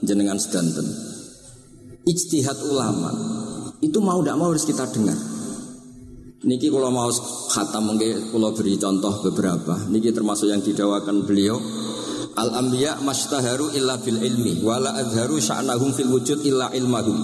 jenengan 0.00 0.40
sedanten. 0.40 0.86
Ijtihad 2.08 2.56
ulama 2.64 3.12
itu 3.84 4.00
mau 4.00 4.24
tidak 4.24 4.36
mau 4.40 4.48
harus 4.48 4.64
kita 4.64 4.88
dengar. 4.88 5.16
Niki 6.40 6.72
kalau 6.72 6.88
mau 6.88 7.12
khatam 7.52 7.92
mungkin 7.92 8.32
kalau 8.32 8.56
beri 8.56 8.80
contoh 8.80 9.12
beberapa. 9.28 9.76
Niki 9.92 10.08
termasuk 10.08 10.48
yang 10.48 10.64
didawakan 10.64 11.28
beliau. 11.28 11.60
Al 12.40 12.56
anbiya 12.56 12.96
mastaharu 13.04 13.76
illa 13.76 14.00
bil 14.00 14.16
ilmi 14.16 14.64
wala 14.64 14.96
adharu 14.96 15.36
sya'nahum 15.36 15.92
fil 15.92 16.08
wujud 16.08 16.40
illa 16.48 16.72
ilmahum. 16.72 17.18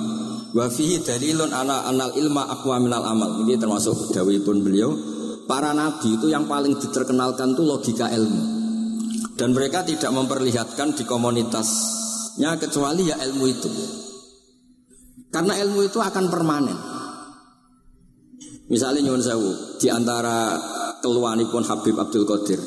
Wa 0.52 0.68
fihi 0.68 1.00
dalilun 1.00 1.48
ana 1.48 1.88
anal 1.88 2.12
ilma 2.12 2.44
aqwa 2.44 2.76
minal 2.76 3.08
amal. 3.08 3.40
Ini 3.40 3.56
termasuk 3.56 4.12
pun 4.44 4.60
beliau 4.60 4.92
para 5.48 5.72
nabi 5.72 6.20
itu 6.20 6.28
yang 6.28 6.44
paling 6.44 6.76
diterkenalkan 6.76 7.56
itu 7.56 7.62
logika 7.64 8.12
ilmu. 8.12 8.55
Dan 9.36 9.52
mereka 9.52 9.84
tidak 9.84 10.12
memperlihatkan 10.12 10.96
di 10.96 11.04
komunitasnya 11.04 12.56
kecuali 12.56 13.08
ya 13.08 13.16
ilmu 13.20 13.44
itu. 13.48 13.70
Karena 15.28 15.52
ilmu 15.60 15.80
itu 15.84 15.98
akan 16.00 16.24
permanen. 16.32 16.78
Misalnya 18.66 19.06
nyuwun 19.06 19.22
sewu 19.22 19.50
di 19.78 19.86
antara 19.92 20.58
keluhanipun 20.98 21.62
Habib 21.62 21.94
Abdul 22.00 22.26
Qadir. 22.26 22.60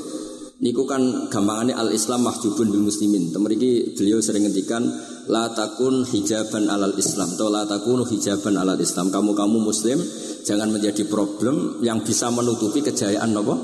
Niku 0.60 0.84
kan 0.84 1.32
gampangannya 1.32 1.76
al 1.76 1.92
Islam 1.96 2.28
mahjubun 2.28 2.68
bil 2.72 2.84
muslimin. 2.84 3.32
Temeriki 3.32 3.96
beliau 3.96 4.20
sering 4.20 4.48
ngendikan 4.48 4.84
la 5.32 5.52
takun 5.56 6.04
hijaban 6.04 6.68
alal 6.68 6.96
Islam 7.00 7.32
atau 7.32 7.48
la 7.48 7.64
takunu 7.64 8.04
hijaban 8.04 8.60
alal 8.60 8.80
Islam. 8.80 9.08
Kamu 9.08 9.32
kamu 9.36 9.58
muslim 9.60 10.04
jangan 10.44 10.72
menjadi 10.72 11.08
problem 11.08 11.80
yang 11.84 12.04
bisa 12.04 12.28
menutupi 12.32 12.84
kejayaan 12.84 13.32
nopo 13.32 13.56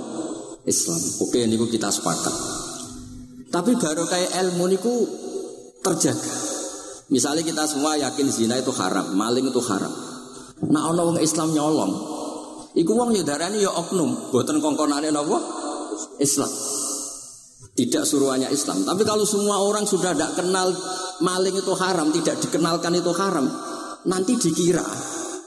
Islam. 0.63 1.01
Oke, 1.19 1.43
ini 1.43 1.55
kita 1.55 1.91
sepakat. 1.91 2.64
Tapi 3.55 3.71
baru 3.79 4.03
kayak 4.03 4.35
ilmu 4.35 4.67
niku 4.67 4.95
terjaga. 5.79 6.35
Misalnya 7.07 7.47
kita 7.47 7.63
semua 7.71 7.95
yakin 7.95 8.27
zina 8.27 8.59
itu 8.59 8.75
haram, 8.75 9.15
maling 9.15 9.47
itu 9.47 9.63
haram. 9.63 9.93
Nah 10.67 10.91
ono 10.91 11.13
wong 11.13 11.19
Islam 11.23 11.55
nyolong, 11.55 11.93
iku 12.75 12.91
wong 12.91 13.15
ya 13.15 13.23
darani 13.23 13.63
ya 13.63 13.71
oknum, 13.71 14.35
boten 14.35 14.59
kongkonane 14.59 15.07
nopo 15.07 15.39
Islam. 16.19 16.51
Tidak 17.79 18.03
suruhannya 18.03 18.51
Islam. 18.51 18.83
Tapi 18.83 19.07
kalau 19.07 19.23
semua 19.23 19.63
orang 19.63 19.87
sudah 19.87 20.11
tidak 20.11 20.35
kenal 20.35 20.75
maling 21.23 21.55
itu 21.55 21.71
haram, 21.79 22.11
tidak 22.11 22.35
dikenalkan 22.43 22.91
itu 22.91 23.11
haram, 23.15 23.47
nanti 24.03 24.35
dikira 24.35 24.83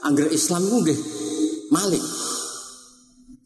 angger 0.01 0.33
Islam 0.33 0.65
itu 0.65 0.97
malik. 1.69 2.01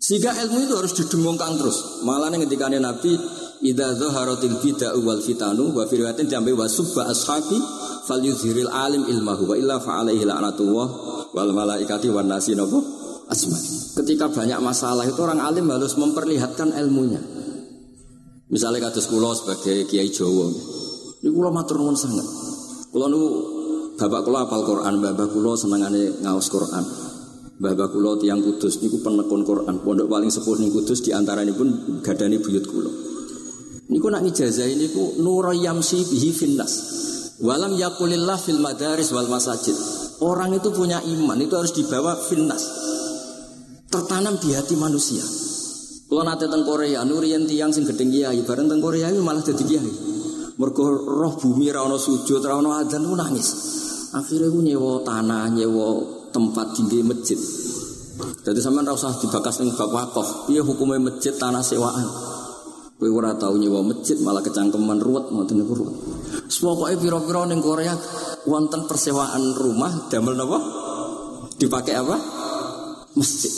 Sehingga 0.04 0.36
ilmu 0.36 0.68
itu 0.68 0.76
harus 0.76 0.92
didengungkan 0.92 1.56
terus. 1.56 2.04
Malah 2.04 2.28
ketika 2.36 2.68
Nabi 2.68 3.16
Ida 3.64 3.96
zaharatil 3.96 4.60
bid'ah 4.60 4.92
wal 5.00 5.24
fitanu 5.24 5.72
wa 5.72 5.88
fi 5.88 5.96
riwayatin 5.96 6.28
jambi 6.28 6.52
wa 6.52 6.68
subba 6.68 7.08
ashabi 7.08 7.56
falyuzhiril 8.04 8.68
alim 8.68 9.08
ilmahu 9.08 9.48
wa 9.48 9.56
illa 9.56 9.80
fa 9.80 10.04
alaihi 10.04 10.28
la'natullah 10.28 10.88
wal 11.32 11.52
malaikati 11.56 12.12
wan 12.12 12.28
nasi 12.28 12.60
nabu 12.60 12.84
asma. 13.32 13.56
Ketika 14.04 14.28
banyak 14.28 14.60
masalah 14.60 15.08
itu 15.08 15.16
orang 15.24 15.40
alim 15.40 15.72
harus 15.72 15.96
memperlihatkan 15.96 16.76
ilmunya. 16.76 17.24
Misalnya 18.52 18.92
kata 18.92 19.00
sekolah 19.00 19.32
sebagai 19.40 19.88
kiai 19.88 20.12
Jawa. 20.12 20.52
Ini 21.24 21.32
kula 21.32 21.48
matur 21.56 21.80
nuwun 21.80 21.96
sangat. 21.96 22.28
Kula 22.92 23.08
nu 23.08 23.22
bapak 23.96 24.28
kula 24.28 24.44
apal 24.44 24.68
Quran, 24.68 25.00
bapak 25.00 25.32
kula 25.32 25.56
senengane 25.56 26.20
ngaos 26.20 26.52
Quran. 26.52 27.03
Bapak 27.54 27.94
kulo 27.94 28.18
tiang 28.18 28.42
kudus 28.42 28.82
niku 28.82 29.06
penekun 29.06 29.46
Quran. 29.46 29.78
Pondok 29.86 30.10
paling 30.10 30.34
sepuh 30.34 30.58
ning 30.58 30.74
kudus 30.74 31.06
ini 31.06 31.54
pun 31.54 32.02
gadani 32.02 32.42
buyut 32.42 32.66
kulo. 32.66 32.92
Niku 33.94 34.10
nak 34.10 34.26
ijazah 34.26 34.66
ini 34.66 34.90
ku 34.90 35.22
nurayamsi 35.22 36.02
bihi 36.10 36.34
finnas. 36.34 36.74
Walam 37.46 37.78
yakulillah 37.78 38.42
fil 38.42 38.58
madaris 38.58 39.14
wal 39.14 39.30
masajid. 39.30 39.78
Orang 40.26 40.58
itu 40.58 40.74
punya 40.74 40.98
iman 41.04 41.38
itu 41.38 41.54
harus 41.54 41.78
dibawa 41.78 42.18
finnas. 42.18 42.64
Tertanam 43.86 44.42
di 44.42 44.58
hati 44.58 44.74
manusia. 44.74 45.22
Kalau 46.10 46.26
nanti 46.26 46.46
teng 46.50 46.66
Korea, 46.66 47.06
nurian 47.06 47.46
tiang 47.46 47.74
sing 47.74 47.86
gedeng 47.86 48.10
kiai, 48.14 48.42
bareng 48.46 48.70
teng 48.70 48.82
Korea 48.82 49.10
malah 49.18 49.46
jadi 49.46 49.62
kiai. 49.66 49.94
Mergo 50.58 50.90
roh 50.94 51.34
bumi 51.38 51.70
rano 51.74 51.98
sujud, 51.98 52.42
rano 52.42 52.74
adzan 52.78 53.06
nangis. 53.06 53.50
Akhirnya 54.14 54.54
gue 54.54 54.62
nyewa 54.62 55.02
tanah, 55.02 55.50
nyewa 55.50 56.22
tempat 56.34 56.74
tinggi 56.74 57.06
masjid. 57.06 57.38
Jadi 58.44 58.60
sama 58.60 58.84
ora 58.84 58.94
usah 58.94 59.16
dibakas 59.18 59.64
ning 59.64 59.72
bab 59.78 59.90
wakaf. 59.94 60.50
Piye 60.50 60.60
hukumnya 60.60 61.00
masjid 61.00 61.32
tanah 61.38 61.64
sewaan? 61.64 62.06
Kowe 63.00 63.10
ora 63.10 63.36
tau 63.40 63.56
nyewa 63.58 63.82
masjid 63.82 64.20
malah 64.22 64.44
kecangkeman 64.44 65.00
ruwet 65.00 65.32
ngoten 65.32 65.56
niku 65.64 65.74
ruwet. 65.76 65.96
Pokoke 66.48 66.96
pira-pira 67.00 67.44
ning 67.50 67.60
Korea 67.60 67.96
wonten 68.48 68.88
persewaan 68.88 69.56
rumah 69.56 70.08
damel 70.08 70.36
napa? 70.36 70.60
Dipakai 71.60 71.94
apa? 71.96 72.18
Masjid. 73.16 73.52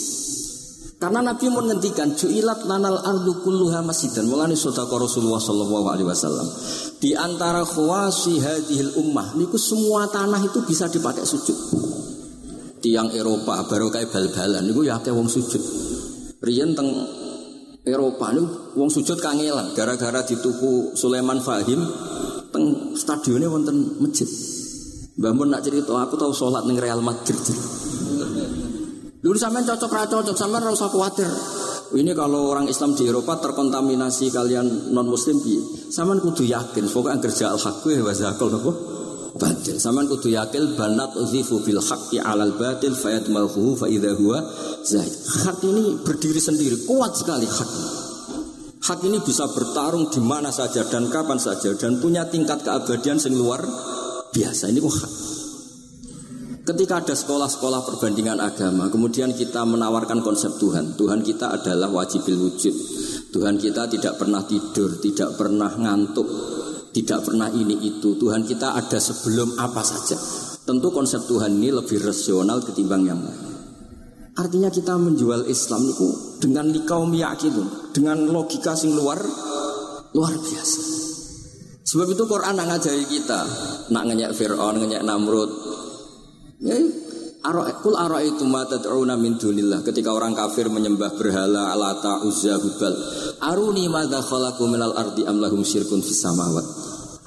Karena 0.96 1.22
Nabi 1.22 1.46
mau 1.52 1.62
ngendikan 1.62 2.16
ju'ilat 2.18 2.66
lanal 2.66 2.98
ardu 2.98 3.46
kulluha 3.46 3.86
masjidan. 3.86 4.26
Mulane 4.26 4.58
sedekah 4.58 4.98
Rasulullah 4.98 5.38
sallallahu 5.38 5.88
alaihi 5.92 6.08
wasallam. 6.08 6.48
Di 6.98 7.14
antara 7.14 7.62
khawasi 7.62 8.42
hadhil 8.42 8.98
ummah 8.98 9.36
niku 9.38 9.60
semua 9.60 10.10
tanah 10.10 10.42
itu 10.42 10.64
bisa 10.66 10.90
dipakai 10.90 11.28
sujud 11.28 11.58
tiang 12.86 13.10
Eropa 13.10 13.66
baru 13.66 13.90
kayak 13.90 14.14
bal-balan 14.14 14.62
niku 14.70 14.86
ya 14.86 15.02
wong 15.10 15.26
sujud. 15.26 15.64
Riyen 16.38 16.78
teng 16.78 16.86
Eropa 17.82 18.30
niku 18.30 18.78
wong 18.78 18.94
sujud 18.94 19.18
kangelan 19.18 19.74
gara-gara 19.74 20.22
dituku 20.22 20.94
Sulaiman 20.94 21.42
Fahim 21.42 21.82
teng 22.54 22.94
stadionnya 22.94 23.50
wonten 23.50 23.98
masjid. 23.98 24.30
Mbah 25.18 25.34
Mun 25.34 25.50
nak 25.50 25.66
cerita 25.66 25.98
aku 25.98 26.14
tahu 26.14 26.30
sholat 26.30 26.70
ning 26.70 26.78
Real 26.78 27.02
Madrid. 27.02 27.40
Dulu 29.26 29.38
sampean 29.42 29.66
cocok 29.66 29.90
ra 29.90 30.06
cocok 30.06 30.38
sampean 30.38 30.70
usah 30.70 30.92
khawatir. 30.94 31.30
Ini 31.96 32.14
kalau 32.14 32.54
orang 32.54 32.70
Islam 32.70 32.94
di 32.94 33.10
Eropa 33.10 33.42
terkontaminasi 33.42 34.30
kalian 34.30 34.94
non 34.94 35.10
muslim 35.10 35.42
bi. 35.42 35.58
Sampean 35.90 36.22
kudu 36.22 36.46
yakin 36.46 36.86
pokoknya 36.86 37.18
kerja 37.18 37.50
al-haq 37.50 37.82
wa 37.82 38.14
zakal 38.14 38.54
napa? 38.54 38.95
Batil. 39.36 39.76
Saman 39.78 40.08
kudu 40.08 40.32
yakil 40.32 40.76
banat 40.80 41.16
uzifu 41.20 41.62
bil 41.62 41.84
haqqi 41.84 42.24
alal 42.24 42.56
batil 42.56 42.96
fayatmalhu 42.96 43.76
fa 43.76 43.88
idza 43.92 44.12
huwa 44.16 44.40
zaid. 44.84 45.12
Hak 45.46 45.60
ini 45.64 46.00
berdiri 46.02 46.40
sendiri, 46.40 46.88
kuat 46.88 47.16
sekali 47.16 47.48
hak. 47.48 47.72
Hak 48.86 49.00
ini 49.02 49.18
bisa 49.22 49.50
bertarung 49.50 50.08
di 50.14 50.22
mana 50.22 50.54
saja 50.54 50.86
dan 50.86 51.10
kapan 51.10 51.42
saja 51.42 51.74
dan 51.74 51.98
punya 51.98 52.30
tingkat 52.30 52.62
keabadian 52.62 53.18
yang 53.18 53.34
luar 53.36 53.62
biasa. 54.32 54.70
Ini 54.72 54.80
kok. 54.80 54.96
Ketika 56.66 56.98
ada 56.98 57.14
sekolah-sekolah 57.14 57.86
perbandingan 57.86 58.42
agama, 58.42 58.90
kemudian 58.90 59.38
kita 59.38 59.62
menawarkan 59.70 60.26
konsep 60.26 60.58
Tuhan. 60.58 60.98
Tuhan 60.98 61.22
kita 61.22 61.62
adalah 61.62 61.94
wajibil 61.94 62.42
wujud. 62.42 62.74
Tuhan 63.30 63.62
kita 63.62 63.86
tidak 63.86 64.18
pernah 64.18 64.42
tidur, 64.50 64.98
tidak 64.98 65.38
pernah 65.38 65.70
ngantuk, 65.78 66.26
tidak 66.96 67.28
pernah 67.28 67.52
ini 67.52 67.76
itu. 67.84 68.16
Tuhan 68.16 68.48
kita 68.48 68.72
ada 68.72 68.96
sebelum 68.96 69.60
apa 69.60 69.84
saja. 69.84 70.16
Tentu 70.64 70.96
konsep 70.96 71.28
Tuhan 71.28 71.60
ini 71.60 71.76
lebih 71.76 72.00
rasional 72.00 72.64
ketimbang 72.64 73.04
yang 73.04 73.20
lain. 73.20 73.52
Artinya 74.36 74.72
kita 74.72 74.96
menjual 74.96 75.48
Islam 75.52 75.92
itu 75.92 76.40
dengan 76.40 76.72
likau 76.72 77.08
yakin, 77.12 77.56
dengan 77.92 78.24
logika 78.32 78.76
sing 78.76 78.96
luar 78.96 79.20
luar 80.16 80.34
biasa. 80.40 80.82
Sebab 81.86 82.08
itu 82.16 82.24
Quran 82.26 82.56
nak 82.56 82.68
ngajari 82.72 83.06
kita, 83.08 83.40
nak 83.94 84.04
ngenyak 84.10 84.32
Fir'aun, 84.34 84.82
ngenyak 84.82 85.04
Namrud. 85.06 85.52
Ya, 86.64 86.80
Kul 87.54 87.94
ara 87.94 88.26
itu 88.26 88.42
mata 88.50 88.82
tad'una 88.82 89.14
min 89.14 89.38
dunillah. 89.38 89.86
Ketika 89.86 90.10
orang 90.10 90.34
kafir 90.34 90.66
menyembah 90.66 91.14
berhala 91.14 91.70
alata 91.70 92.26
uzza 92.26 92.58
hubal. 92.58 92.94
Aruni 93.38 93.86
madza 93.86 94.26
khalaqu 94.26 94.66
minal 94.66 94.98
ardi 94.98 95.30
am 95.30 95.38
lahum 95.38 95.62
syirkun 95.62 96.02
samawat. 96.02 96.66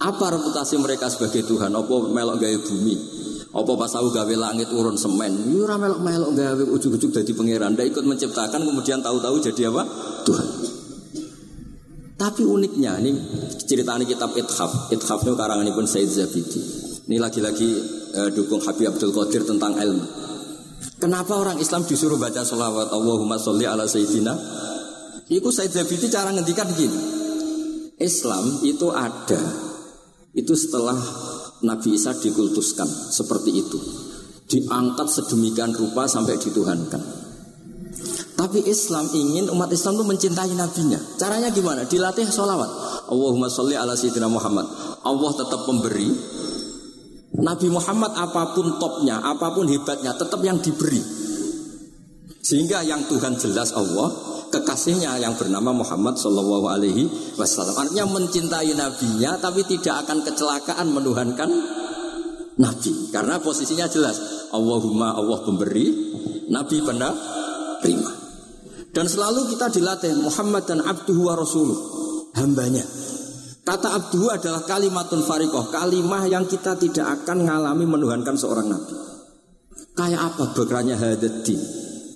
Apa 0.03 0.35
reputasi 0.35 0.75
mereka 0.83 1.07
sebagai 1.07 1.47
Tuhan? 1.47 1.71
Apa 1.71 1.95
melok 2.11 2.37
gawe 2.43 2.59
bumi? 2.67 2.95
Apa 3.55 3.73
pas 3.79 3.95
gawe 3.95 4.35
langit 4.35 4.69
urun 4.75 4.99
semen? 4.99 5.55
Yo 5.55 5.63
ora 5.71 5.79
melok 5.79 6.03
melok 6.03 6.31
gawe 6.35 6.63
ujug-ujug 6.67 7.15
dadi 7.15 7.31
pangeran. 7.39 7.79
Ndak 7.79 7.87
ikut 7.95 8.03
menciptakan 8.03 8.67
kemudian 8.67 8.99
tahu-tahu 8.99 9.39
jadi 9.39 9.71
apa? 9.71 9.87
Tuhan. 10.27 10.49
Tapi 12.19 12.43
uniknya 12.43 12.99
ini 12.99 13.15
ceritanya 13.63 14.03
kitab 14.03 14.35
Ithaf. 14.35 14.91
Ithaf 14.91 15.23
itu 15.23 15.39
karangan 15.39 15.71
pun 15.71 15.87
Said 15.87 16.11
Zabidi 16.11 16.88
ini 17.09 17.17
lagi-lagi 17.17 17.71
eh, 18.12 18.29
dukung 18.37 18.61
Habib 18.61 18.93
Abdul 18.93 19.17
Qadir 19.17 19.49
tentang 19.49 19.81
ilmu. 19.81 20.05
Kenapa 21.00 21.41
orang 21.41 21.57
Islam 21.57 21.88
disuruh 21.88 22.21
baca 22.21 22.45
sholawat 22.45 22.93
Allahumma 22.93 23.41
sholli 23.41 23.65
ala 23.65 23.88
Sayyidina? 23.88 24.35
Itu 25.33 25.49
Said 25.49 25.73
Zabidi 25.73 26.12
cara 26.12 26.37
ngendikan 26.37 26.69
gini. 26.77 27.00
Islam 27.97 28.61
itu 28.61 28.93
ada. 28.93 29.41
Itu 30.37 30.53
setelah 30.53 31.00
Nabi 31.65 31.97
Isa 31.97 32.12
dikultuskan 32.12 32.87
seperti 32.87 33.50
itu. 33.57 33.79
Diangkat 34.49 35.09
sedemikian 35.09 35.73
rupa 35.73 36.05
sampai 36.07 36.37
dituhankan. 36.37 37.03
Tapi 38.38 38.69
Islam 38.69 39.11
ingin 39.17 39.50
umat 39.50 39.73
Islam 39.73 39.99
itu 39.99 40.05
mencintai 40.07 40.53
nabinya. 40.55 41.00
Caranya 41.17 41.50
gimana? 41.50 41.88
Dilatih 41.88 42.29
sholawat. 42.29 42.71
Allahumma 43.09 43.49
sholli 43.50 43.75
ala 43.75 43.97
Sayyidina 43.97 44.31
Muhammad. 44.31 44.69
Allah 45.03 45.31
tetap 45.35 45.67
pemberi, 45.67 46.12
Nabi 47.28 47.68
Muhammad 47.68 48.16
apa 48.16 48.56
pun 48.56 48.80
topnya, 48.80 49.20
apa 49.20 49.52
pun 49.52 49.68
hebatnya, 49.68 50.16
tetap 50.16 50.40
yang 50.40 50.56
diberi. 50.64 51.00
Sehingga 52.40 52.80
yang 52.80 53.04
Tuhan 53.04 53.37
jelas 53.37 53.76
Allah, 53.76 54.08
kekasihnya 54.49 55.20
yang 55.20 55.37
bernama 55.37 55.76
Muhammad 55.76 56.16
Shallallahu 56.16 56.66
Alaihi 56.73 57.04
Wasallam. 57.37 57.76
Artinya 57.76 58.08
mencintai 58.08 58.73
nabinya, 58.73 59.37
tapi 59.37 59.68
tidak 59.68 60.08
akan 60.08 60.25
kecelakaan 60.25 60.88
menuhankan 60.88 61.50
nabi. 62.56 63.12
Karena 63.12 63.37
posisinya 63.38 63.85
jelas. 63.92 64.49
Allahumma 64.49 65.12
Allah 65.12 65.44
pemberi, 65.44 65.87
nabi 66.49 66.80
terima. 67.85 68.12
Dan 68.88 69.04
selalu 69.04 69.52
kita 69.52 69.68
dilatih 69.68 70.16
Muhammad 70.16 70.64
dan 70.64 70.80
abduhu 70.80 71.28
wa 71.28 71.37
rasuluh, 71.37 71.78
hambanya. 72.40 72.82
Kata 73.69 74.01
abdu 74.01 74.33
adalah 74.33 74.65
kalimatun 74.65 75.29
farikoh, 75.29 75.69
kalimah 75.69 76.25
yang 76.25 76.49
kita 76.49 76.73
tidak 76.81 77.21
akan 77.21 77.45
mengalami 77.45 77.85
menuhankan 77.85 78.33
seorang 78.33 78.65
nabi. 78.65 78.97
Kayak 79.93 80.33
apa 80.33 80.57
berkahnya 80.57 80.97
hadati? 80.97 81.53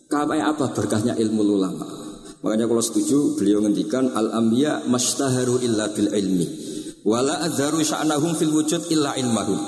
Kayak 0.09 0.57
apa 0.57 0.73
berkahnya 0.73 1.13
ilmu 1.13 1.45
ulama? 1.45 1.85
Makanya 2.41 2.65
kalau 2.65 2.81
setuju 2.81 3.37
beliau 3.37 3.61
ngendikan 3.61 4.17
al 4.17 4.33
ambiya 4.33 4.89
mastaharu 4.89 5.61
illa 5.61 5.93
bil 5.93 6.09
ilmi 6.09 6.49
wala 7.05 7.45
adharu 7.45 7.85
sya'nahum 7.85 8.33
fil 8.33 8.49
wujud 8.49 8.89
illa 8.89 9.13
ilmahum. 9.13 9.61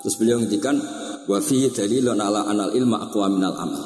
Terus 0.00 0.16
beliau 0.16 0.40
ngendikan 0.40 0.80
wa 1.28 1.38
fi 1.44 1.68
dalilun 1.68 2.16
ala 2.16 2.48
anal 2.48 2.72
ilma 2.72 3.04
aqwa 3.04 3.28
minal 3.28 3.54
amal. 3.60 3.84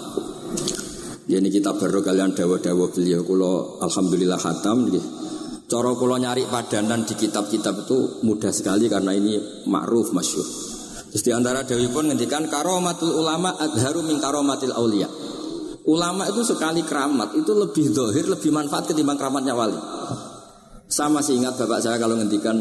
Ini 1.26 1.50
kita 1.50 1.74
baru 1.74 1.98
kalian 1.98 2.30
dawa-dawa 2.30 2.94
beliau 2.94 3.26
kalau 3.26 3.82
alhamdulillah 3.82 4.38
hatam 4.38 4.86
gitu. 4.86 5.29
Coro 5.70 5.94
kulo 5.94 6.18
nyari 6.18 6.50
padanan 6.50 7.06
di 7.06 7.14
kitab-kitab 7.14 7.86
itu 7.86 8.26
mudah 8.26 8.50
sekali 8.50 8.90
karena 8.90 9.14
ini 9.14 9.38
ma'ruf 9.70 10.10
masyur. 10.10 10.42
Terus 11.14 11.22
di 11.22 11.30
antara 11.30 11.62
Dewi 11.62 11.86
pun 11.94 12.10
ngendikan 12.10 12.50
karomatul 12.50 13.14
ulama 13.14 13.54
adharu 13.54 14.02
min 14.02 14.18
karomatil 14.18 14.74
aulia. 14.74 15.06
Ulama 15.86 16.26
itu 16.26 16.42
sekali 16.42 16.82
keramat 16.82 17.38
itu 17.38 17.54
lebih 17.54 17.94
dohir, 17.94 18.26
lebih 18.26 18.50
manfaat 18.50 18.90
ketimbang 18.90 19.14
keramatnya 19.14 19.54
wali. 19.54 19.78
Sama 20.90 21.22
sih 21.22 21.38
ingat 21.38 21.54
bapak 21.54 21.78
saya 21.78 22.02
kalau 22.02 22.18
ngendikan 22.18 22.58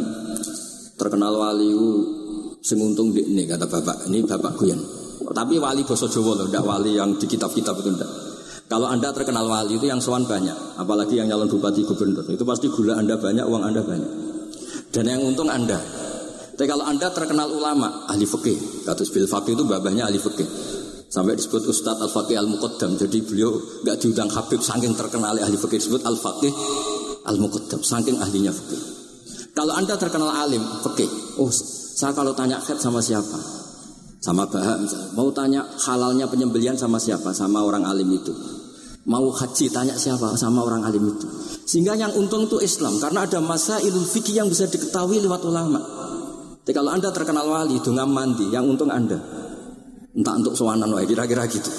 terkenal 0.94 1.34
wali 1.34 1.74
semuntung 2.62 3.10
di 3.10 3.26
ini 3.26 3.50
kata 3.50 3.66
bapak 3.66 4.06
ini 4.06 4.22
bapak 4.22 4.54
Guyan. 4.54 4.82
Tapi 5.30 5.58
wali 5.58 5.82
boso 5.82 6.06
Jawa 6.06 6.46
loh, 6.46 6.46
tidak 6.46 6.62
wali 6.62 6.94
yang 6.94 7.18
di 7.18 7.26
kitab-kitab 7.26 7.74
itu 7.82 7.90
tidak. 7.90 8.10
Kalau 8.70 8.86
Anda 8.86 9.10
terkenal 9.10 9.50
wali 9.50 9.82
itu 9.82 9.90
yang 9.90 9.98
sowan 9.98 10.30
banyak, 10.30 10.78
apalagi 10.78 11.18
yang 11.18 11.26
nyalon 11.26 11.50
bupati 11.50 11.82
gubernur. 11.82 12.22
Itu 12.30 12.46
pasti 12.46 12.70
gula 12.70 13.02
Anda 13.02 13.18
banyak, 13.18 13.42
uang 13.50 13.64
Anda 13.66 13.82
banyak. 13.82 14.12
Dan 14.94 15.10
yang 15.10 15.26
untung 15.26 15.50
Anda. 15.50 15.82
Tapi 16.54 16.70
kalau 16.70 16.86
Anda 16.86 17.10
terkenal 17.10 17.50
ulama, 17.50 18.06
ahli 18.06 18.30
fikih, 18.30 18.86
katus 18.86 19.10
bil 19.10 19.26
fakih 19.26 19.58
itu 19.58 19.66
babahnya 19.66 20.06
ahli 20.06 20.22
fikih. 20.22 20.46
Sampai 21.10 21.34
disebut 21.34 21.66
Ustadz 21.66 22.06
Al-Faqih 22.06 22.38
Al-Muqaddam. 22.38 22.94
Jadi 22.94 23.26
beliau 23.26 23.58
nggak 23.58 23.98
diundang 24.06 24.30
Habib 24.30 24.62
saking 24.62 24.94
terkenal 24.94 25.34
ahli 25.34 25.58
fikih 25.58 25.82
disebut 25.82 26.06
Al-Faqih 26.06 26.54
Al-Muqaddam, 27.26 27.82
saking 27.82 28.22
ahlinya 28.22 28.54
fikih. 28.54 28.82
Kalau 29.58 29.74
Anda 29.76 29.98
terkenal 29.98 30.30
alim 30.30 30.62
fikih, 30.86 31.42
oh 31.42 31.50
saya 31.52 32.14
kalau 32.14 32.32
tanya 32.38 32.62
khed 32.62 32.78
sama 32.78 33.02
siapa? 33.02 33.36
Sama 34.20 34.48
Bahak 34.48 34.84
misalnya. 34.84 35.10
Mau 35.16 35.32
tanya 35.32 35.62
halalnya 35.90 36.28
penyembelian 36.28 36.76
sama 36.76 37.00
siapa? 37.00 37.32
Sama 37.32 37.64
orang 37.64 37.88
alim 37.88 38.08
itu. 38.14 38.59
Mau 39.08 39.32
haji 39.32 39.72
tanya 39.72 39.96
siapa 39.96 40.36
sama 40.36 40.60
orang 40.68 40.84
alim 40.84 41.16
itu. 41.16 41.28
Sehingga 41.64 41.96
yang 41.96 42.12
untung 42.20 42.52
itu 42.52 42.60
Islam 42.60 43.00
karena 43.00 43.24
ada 43.24 43.40
masa 43.40 43.80
ilmu 43.80 44.04
fikih 44.04 44.44
yang 44.44 44.52
bisa 44.52 44.68
diketahui 44.68 45.24
lewat 45.24 45.40
ulama. 45.48 45.80
Jadi 46.68 46.76
kalau 46.76 46.92
anda 46.92 47.08
terkenal 47.16 47.48
wali 47.48 47.80
dengan 47.80 48.12
mandi, 48.12 48.52
yang 48.52 48.68
untung 48.68 48.92
anda. 48.92 49.16
Entah 50.12 50.36
untuk 50.36 50.52
sowanan 50.60 50.92
wae 50.92 51.08
kira-kira 51.08 51.48
gitu. 51.48 51.72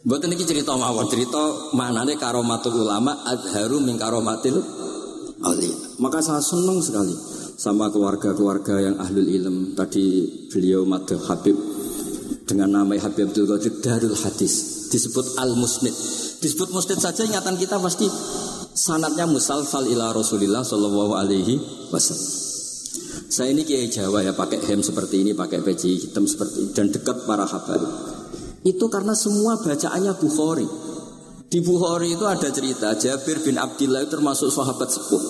Buat 0.00 0.24
ini 0.24 0.40
cerita 0.40 0.72
mawon 0.80 1.12
cerita 1.12 1.76
mana 1.76 2.08
nih 2.08 2.16
karomatul 2.16 2.88
ulama 2.88 3.20
adharu 3.28 3.84
min 3.84 4.00
karomatil 4.00 4.56
ali. 5.44 5.70
Maka 6.00 6.24
saya 6.24 6.40
senang 6.40 6.80
sekali 6.80 7.12
sama 7.60 7.92
keluarga-keluarga 7.92 8.80
yang 8.80 8.96
ahlul 8.96 9.28
ilm. 9.28 9.76
Tadi 9.76 10.24
beliau 10.48 10.88
Madh 10.88 11.20
Habib 11.28 11.54
dengan 12.48 12.80
nama 12.80 12.96
Habib 12.96 13.28
Abdul 13.28 13.44
Qadir 13.44 13.74
Darul 13.84 14.16
Hadis 14.16 14.79
disebut 14.90 15.38
Al 15.38 15.54
Musnid 15.54 15.94
Disebut 16.40 16.72
musnid 16.72 16.96
saja 16.96 17.20
ingatan 17.20 17.60
kita 17.60 17.76
pasti 17.76 18.08
sanatnya 18.72 19.28
musalsal 19.28 19.84
ila 19.84 20.16
Rasulillah 20.16 20.64
Shallallahu 20.64 21.12
Alaihi 21.12 21.60
Wasallam. 21.92 22.32
Saya 23.28 23.52
ini 23.52 23.68
kiai 23.68 23.92
Jawa 23.92 24.24
ya 24.24 24.32
pakai 24.32 24.56
hem 24.64 24.80
seperti 24.80 25.20
ini, 25.20 25.36
pakai 25.36 25.60
peci 25.60 26.00
hitam 26.00 26.24
seperti 26.24 26.64
ini 26.64 26.70
dan 26.72 26.88
dekat 26.88 27.28
para 27.28 27.44
habaib. 27.44 27.92
Itu 28.64 28.88
karena 28.88 29.12
semua 29.12 29.60
bacaannya 29.60 30.16
Bukhari. 30.16 30.66
Di 31.52 31.60
Bukhari 31.60 32.16
itu 32.16 32.24
ada 32.24 32.48
cerita 32.48 32.96
Jabir 32.96 33.44
bin 33.44 33.60
Abdullah 33.60 34.08
termasuk 34.08 34.48
sahabat 34.48 34.88
sepuh. 34.88 35.22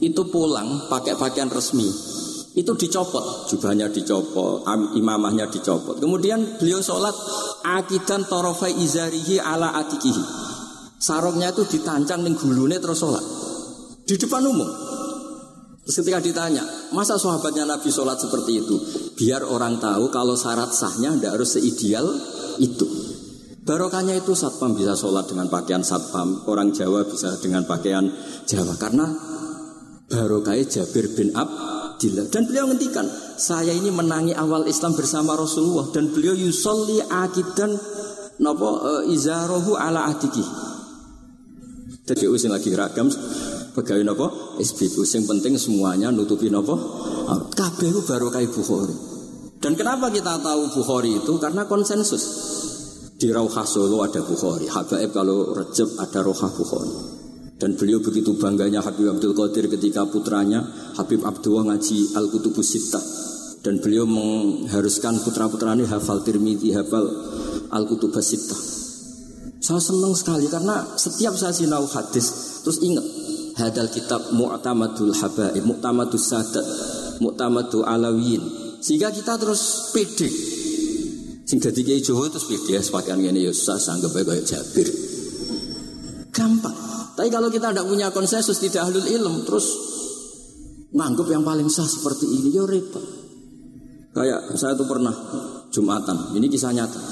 Itu 0.00 0.32
pulang 0.32 0.88
pakai 0.88 1.12
pakaian 1.20 1.52
resmi. 1.52 1.92
Itu 2.56 2.74
dicopot, 2.74 3.50
jubahnya 3.52 3.92
dicopot, 3.92 4.64
imamahnya 4.96 5.46
dicopot. 5.52 6.00
Kemudian 6.00 6.58
beliau 6.58 6.80
sholat 6.80 7.12
akidan 7.62 8.24
torofai 8.24 8.72
izarihi 8.72 9.36
ala 9.36 9.76
atikihi. 9.76 10.24
Sarungnya 10.98 11.54
itu 11.54 11.62
ditancang 11.68 12.26
ning 12.26 12.34
gulune 12.34 12.80
terus 12.82 12.98
sholat. 12.98 13.22
Di 14.08 14.16
depan 14.18 14.42
umum. 14.48 14.66
Terus 15.84 16.04
ketika 16.04 16.20
ditanya, 16.20 16.64
masa 16.92 17.16
sahabatnya 17.16 17.64
Nabi 17.64 17.88
sholat 17.88 18.18
seperti 18.20 18.60
itu? 18.60 18.76
Biar 19.14 19.46
orang 19.46 19.80
tahu 19.80 20.12
kalau 20.12 20.34
syarat 20.34 20.74
sahnya 20.74 21.14
tidak 21.16 21.40
harus 21.40 21.56
seideal 21.56 22.06
itu. 22.60 22.84
Barokahnya 23.68 24.16
itu 24.16 24.32
satpam 24.32 24.72
bisa 24.72 24.96
sholat 24.96 25.28
dengan 25.28 25.52
pakaian 25.52 25.84
satpam, 25.84 26.48
orang 26.48 26.72
Jawa 26.72 27.04
bisa 27.04 27.36
dengan 27.36 27.68
pakaian 27.68 28.08
Jawa 28.48 28.80
karena 28.80 29.04
barokahnya 30.08 30.64
Jabir 30.64 31.12
bin 31.12 31.36
Abdillah 31.98 32.30
dan 32.30 32.46
beliau 32.46 32.70
ngendikan 32.70 33.10
saya 33.34 33.74
ini 33.74 33.90
menangi 33.90 34.30
awal 34.30 34.70
Islam 34.70 34.94
bersama 34.94 35.34
Rasulullah 35.34 35.90
dan 35.90 36.14
beliau 36.14 36.30
yusolli 36.30 37.02
akidan 37.02 37.74
nopo 38.38 38.70
uh, 38.70 39.02
izarohu 39.10 39.74
ala 39.74 40.06
atiki. 40.06 40.46
Jadi 42.06 42.24
usin 42.30 42.54
lagi 42.54 42.70
ragam 42.70 43.10
pegawai 43.74 44.06
nopo 44.06 44.26
SBB 44.62 44.94
yang 45.10 45.26
penting 45.26 45.58
semuanya 45.58 46.14
nutupi 46.14 46.46
nopo 46.46 46.78
kabeh 47.58 47.90
baru 48.06 48.30
kayak 48.30 48.54
Bukhari. 48.54 48.94
Dan 49.58 49.74
kenapa 49.74 50.14
kita 50.14 50.38
tahu 50.38 50.70
Bukhari 50.70 51.18
itu 51.18 51.34
karena 51.42 51.66
konsensus. 51.66 52.22
Di 53.18 53.26
Rauhah 53.34 53.66
Solo 53.66 54.06
ada 54.06 54.22
Bukhari, 54.22 54.70
Habaib 54.70 55.10
kalau 55.10 55.50
Rejab 55.50 55.98
ada 55.98 56.22
Rohah 56.22 56.54
Bukhari. 56.54 57.17
Dan 57.58 57.74
beliau 57.74 57.98
begitu 57.98 58.38
bangganya 58.38 58.78
Habib 58.78 59.10
Abdul 59.10 59.34
Qadir 59.34 59.66
ketika 59.66 60.06
putranya 60.06 60.62
Habib 60.94 61.26
Abdullah 61.26 61.74
ngaji 61.74 62.14
Al-Kutubus 62.14 62.70
Sittah. 62.70 63.02
Dan 63.66 63.82
beliau 63.82 64.06
mengharuskan 64.06 65.18
putra-putranya 65.26 65.82
hafal 65.90 66.22
Tirmidzi, 66.22 66.70
hafal 66.70 67.02
Al-Kutubus 67.74 68.26
Sittah. 68.30 68.60
Saya 69.58 69.82
senang 69.82 70.14
sekali 70.14 70.46
karena 70.46 70.86
setiap 70.94 71.34
saya 71.34 71.50
sinau 71.50 71.82
hadis 71.90 72.62
terus 72.62 72.78
ingat 72.78 73.02
hadal 73.58 73.90
kitab 73.90 74.22
Mu'tamadul 74.30 75.10
Habaib, 75.18 75.66
Mu'tamadul 75.66 76.22
Sadat, 76.22 76.62
Mu'tamadul 77.18 77.82
Alawiyin. 77.82 78.40
Sehingga 78.78 79.10
kita 79.10 79.34
terus 79.34 79.90
pede. 79.90 80.30
Sing 81.42 81.58
dadi 81.58 81.82
kiai 81.82 81.98
Jawa 81.98 82.30
terus 82.30 82.46
pede 82.46 82.78
ya 82.78 82.82
sepakaian 82.86 83.18
ngene 83.18 83.50
ya 83.50 83.50
susah 83.50 83.98
anggap 83.98 84.14
ae 84.14 84.22
kayak 84.22 84.44
Jabir. 84.46 84.88
Gampang. 86.30 86.87
Tapi 87.18 87.34
kalau 87.34 87.50
kita 87.50 87.74
tidak 87.74 87.90
punya 87.90 88.14
konsensus 88.14 88.62
tidak 88.62 88.86
ahlul 88.86 89.02
ilm 89.02 89.42
terus 89.42 89.66
nganggap 90.94 91.26
yang 91.34 91.42
paling 91.42 91.66
sah 91.66 91.82
seperti 91.82 92.30
ini 92.30 92.54
ya 92.54 92.62
repot. 92.62 93.02
Kayak 94.14 94.54
saya 94.54 94.78
tuh 94.78 94.86
pernah 94.86 95.10
Jumatan, 95.74 96.38
ini 96.38 96.46
kisah 96.46 96.70
nyata. 96.70 97.02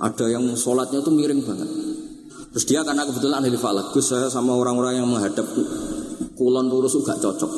Ada 0.00 0.32
yang 0.32 0.48
sholatnya 0.56 1.04
tuh 1.04 1.12
miring 1.12 1.44
banget. 1.44 1.68
Terus 2.56 2.64
dia 2.64 2.80
karena 2.88 3.04
kebetulan 3.04 3.44
ahli 3.44 3.60
falak, 3.60 3.92
Gus 3.92 4.08
saya 4.08 4.32
sama 4.32 4.56
orang-orang 4.56 5.04
yang 5.04 5.08
menghadap 5.12 5.44
kulon 6.40 6.66
lurus 6.72 6.96
gak 7.04 7.20
cocok. 7.20 7.52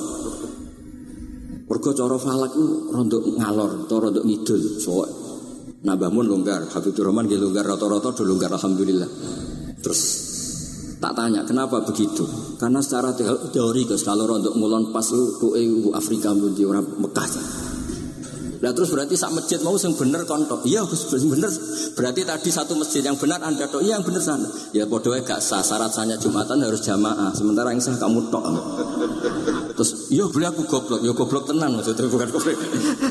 Mergo 1.70 1.90
cara 1.94 2.16
falak 2.18 2.50
itu 2.50 2.66
rontok 2.90 3.22
ngalor, 3.38 3.86
atau 3.86 3.96
rontok 4.02 4.24
ngidul. 4.26 4.62
So, 4.82 5.06
nambah 5.86 6.10
mun 6.10 6.26
longgar, 6.26 6.66
Habibur 6.66 7.10
Rahman 7.10 7.30
dia 7.30 7.38
longgar 7.38 7.62
rata-rata 7.62 8.10
do 8.10 8.22
longgar 8.26 8.50
alhamdulillah. 8.54 9.10
Terus 9.80 10.25
Tak 10.96 11.12
tanya 11.12 11.44
kenapa 11.44 11.84
begitu? 11.84 12.24
Karena 12.56 12.80
secara 12.80 13.12
teori 13.52 13.84
guys 13.84 14.00
kalau 14.00 14.24
rontok 14.24 14.56
ngulon 14.56 14.96
pas 14.96 15.04
tuh 15.04 15.52
Afrika 15.92 16.32
di 16.32 16.64
orang 16.64 16.88
Mekah. 17.00 17.28
Nah 18.56 18.72
terus 18.72 18.88
berarti 18.88 19.14
sak 19.14 19.36
masjid 19.36 19.60
mau 19.60 19.76
yang 19.76 19.92
bener 19.92 20.24
kontok. 20.24 20.64
Iya 20.64 20.88
Gus 20.88 21.12
bener. 21.12 21.52
Berarti 21.92 22.24
tadi 22.24 22.48
satu 22.48 22.72
masjid 22.74 23.04
yang 23.04 23.20
benar 23.20 23.44
Anda 23.44 23.68
tok. 23.68 23.84
Iya 23.84 24.00
yang 24.00 24.04
bener 24.08 24.24
sana. 24.24 24.48
Ya 24.72 24.88
bodohnya 24.88 25.20
gak 25.22 25.44
sah. 25.44 25.60
Syarat 25.60 25.92
sahnya 25.92 26.16
Jumatan 26.16 26.64
harus 26.64 26.80
jamaah. 26.80 27.36
Sementara 27.36 27.70
yang 27.76 27.84
sah 27.84 28.00
kamu 28.00 28.32
tok. 28.32 28.44
Terus 29.76 30.08
iya 30.08 30.24
boleh 30.24 30.48
aku 30.48 30.64
goblok. 30.64 31.00
Ya 31.04 31.12
goblok 31.12 31.44
tenan 31.44 31.76
maksudnya 31.76 32.08
bukan 32.08 32.28
goblok. 32.32 32.56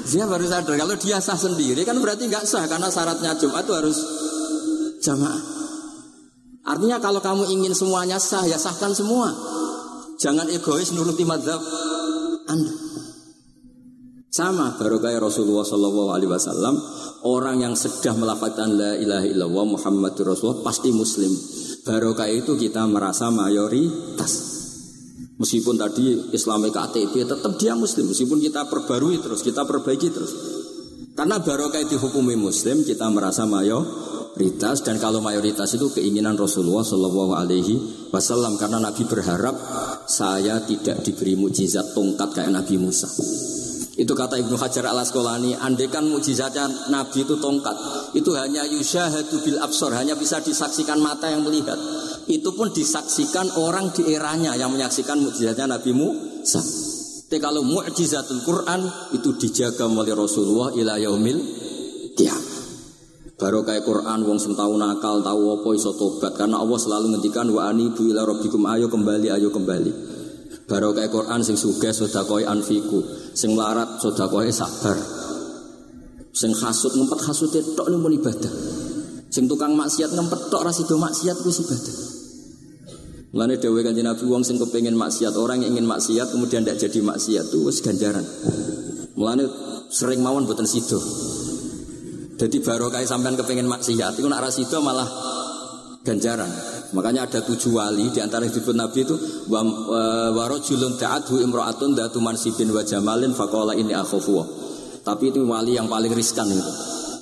Dia 0.10 0.26
baru 0.26 0.46
sadar 0.50 0.76
kalau 0.76 0.96
dia 0.98 1.18
sah 1.22 1.38
sendiri 1.38 1.86
kan 1.86 2.02
berarti 2.02 2.26
nggak 2.26 2.44
sah 2.50 2.66
karena 2.66 2.90
syaratnya 2.90 3.38
Jumat 3.38 3.64
itu 3.70 3.74
harus 3.78 3.98
jamaah. 5.00 5.55
Artinya 6.66 6.98
kalau 6.98 7.22
kamu 7.22 7.46
ingin 7.54 7.78
semuanya 7.78 8.18
sah, 8.18 8.42
ya 8.50 8.58
sahkan 8.58 8.90
semua. 8.98 9.30
Jangan 10.18 10.50
egois 10.50 10.90
nuruti 10.98 11.22
madhab 11.22 11.62
Anda. 12.50 12.74
Sama 14.34 14.76
baru 14.76 15.00
kayak 15.00 15.24
Rasulullah 15.24 15.64
Shallallahu 15.64 16.12
Alaihi 16.12 16.28
Wasallam 16.28 16.76
orang 17.24 17.64
yang 17.64 17.78
sedang 17.78 18.20
melafalkan 18.20 18.76
la 18.76 18.98
ilaha 19.00 19.24
illallah 19.24 19.66
Muhammadur 19.78 20.34
Rasulullah 20.34 20.66
pasti 20.66 20.92
Muslim. 20.92 21.32
Barokah 21.86 22.28
itu 22.28 22.58
kita 22.58 22.84
merasa 22.90 23.30
mayoritas. 23.30 24.58
Meskipun 25.38 25.76
tadi 25.78 26.34
Islamnya 26.34 26.74
KTP 26.74 27.30
tetap 27.30 27.56
dia 27.62 27.78
Muslim. 27.78 28.10
Meskipun 28.10 28.42
kita 28.42 28.66
perbarui 28.68 29.22
terus, 29.22 29.46
kita 29.46 29.64
perbaiki 29.64 30.10
terus. 30.10 30.34
Karena 31.16 31.40
barokah 31.40 31.80
itu 31.80 31.96
hukumi 32.02 32.36
Muslim, 32.36 32.84
kita 32.84 33.08
merasa 33.14 33.46
mayoritas 33.46 34.25
mayoritas 34.36 34.84
dan 34.84 35.00
kalau 35.00 35.24
mayoritas 35.24 35.80
itu 35.80 35.88
keinginan 35.96 36.36
Rasulullah 36.36 36.84
Shallallahu 36.84 37.40
Alaihi 37.40 37.76
Wasallam 38.12 38.60
karena 38.60 38.84
Nabi 38.84 39.08
berharap 39.08 39.56
saya 40.12 40.60
tidak 40.68 41.08
diberi 41.08 41.40
mujizat 41.40 41.96
tongkat 41.96 42.36
kayak 42.36 42.52
Nabi 42.52 42.76
Musa. 42.76 43.08
Itu 43.96 44.12
kata 44.12 44.36
Ibnu 44.36 44.60
Hajar 44.60 44.92
al 44.92 45.00
Asqalani, 45.00 45.56
andekan 45.56 46.04
mujizatnya 46.12 46.68
Nabi 46.92 47.24
itu 47.24 47.40
tongkat, 47.40 47.80
itu 48.12 48.28
hanya 48.36 48.68
yusyahadu 48.68 49.40
bil 49.40 49.56
absor, 49.64 49.96
hanya 49.96 50.20
bisa 50.20 50.44
disaksikan 50.44 51.00
mata 51.00 51.32
yang 51.32 51.48
melihat. 51.48 51.80
Itu 52.28 52.52
pun 52.60 52.76
disaksikan 52.76 53.56
orang 53.56 53.96
di 53.96 54.12
eranya 54.12 54.52
yang 54.60 54.76
menyaksikan 54.76 55.16
mujizatnya 55.24 55.80
Nabi 55.80 55.96
Musa. 55.96 56.60
Tapi 57.26 57.40
kalau 57.40 57.64
mujizatul 57.64 58.44
Quran 58.44 58.84
itu 59.16 59.32
dijaga 59.40 59.88
oleh 59.88 60.12
Rasulullah 60.12 60.76
ila 60.76 61.00
yaumil 61.00 61.40
kiamat. 62.20 62.55
Baru 63.36 63.68
kayak 63.68 63.84
Quran 63.84 64.24
wong 64.24 64.40
sing 64.40 64.56
tau 64.56 64.72
nakal, 64.80 65.20
tahu 65.20 65.60
apa 65.60 65.70
iso 65.76 65.92
tobat 66.00 66.40
karena 66.40 66.56
Allah 66.56 66.80
selalu 66.80 67.20
ngendikan 67.20 67.52
wa 67.52 67.68
anibu 67.68 68.08
ila 68.08 68.24
rabbikum 68.24 68.64
ayo 68.64 68.88
kembali 68.88 69.28
ayo 69.28 69.52
kembali. 69.52 69.92
Baru 70.72 70.96
kayak 70.96 71.12
Quran 71.12 71.44
sing 71.44 71.60
sugih 71.60 71.92
sedekah 71.92 72.48
anfiku, 72.48 73.04
sing 73.36 73.52
larat 73.60 74.00
sedekah 74.00 74.40
sabar. 74.56 74.96
Sing 76.32 76.56
hasud 76.56 76.96
ngempet 76.96 77.20
hasute 77.28 77.60
tok 77.76 77.92
ning 77.92 78.00
ibadah. 78.24 78.54
Sing 79.28 79.52
tukang 79.52 79.76
maksiat 79.76 80.16
ngempet 80.16 80.48
tok 80.48 80.64
ra 80.64 80.72
sido 80.72 80.96
maksiat 80.96 81.36
ku 81.44 81.52
ibadah. 81.52 81.96
Mulane 83.36 83.60
dawuh 83.60 83.84
Kanjeng 83.84 84.08
Nabi 84.08 84.24
wong 84.32 84.48
sing 84.48 84.56
kepengin 84.56 84.96
maksiat, 84.96 85.36
orang 85.36 85.60
yang 85.60 85.76
ingin 85.76 85.84
maksiat 85.84 86.32
kemudian 86.32 86.64
tidak 86.64 86.88
jadi 86.88 87.04
maksiat 87.04 87.52
itu 87.52 87.68
wis 87.68 87.84
ganjaran. 87.84 88.24
Mulane 89.20 89.44
sering 89.92 90.24
mawon 90.24 90.48
boten 90.48 90.64
sido. 90.64 91.04
Jadi 92.36 92.58
baru 92.60 92.92
kayak 92.92 93.08
sampean 93.08 93.40
kepengen 93.40 93.68
maksiat, 93.72 94.20
itu 94.20 94.28
nak 94.28 94.44
rasido 94.44 94.84
malah 94.84 95.08
ganjaran. 96.04 96.52
Makanya 96.92 97.28
ada 97.28 97.40
tujuh 97.42 97.76
wali 97.76 98.14
di 98.14 98.20
antara 98.20 98.46
disebut 98.46 98.76
Nabi 98.76 99.04
itu 99.04 99.16
warojulun 100.36 100.96
ta'adhu 101.00 101.42
imro'atun 101.44 101.96
datu 101.96 102.20
mansibin 102.20 102.72
wa 102.76 102.84
jamalin 102.84 103.32
fakola 103.32 103.74
ini 103.76 103.96
akhofuwa. 103.96 104.46
Tapi 105.02 105.32
itu 105.32 105.44
wali 105.48 105.76
yang 105.76 105.88
paling 105.88 106.12
riskan 106.12 106.52
itu. 106.52 106.72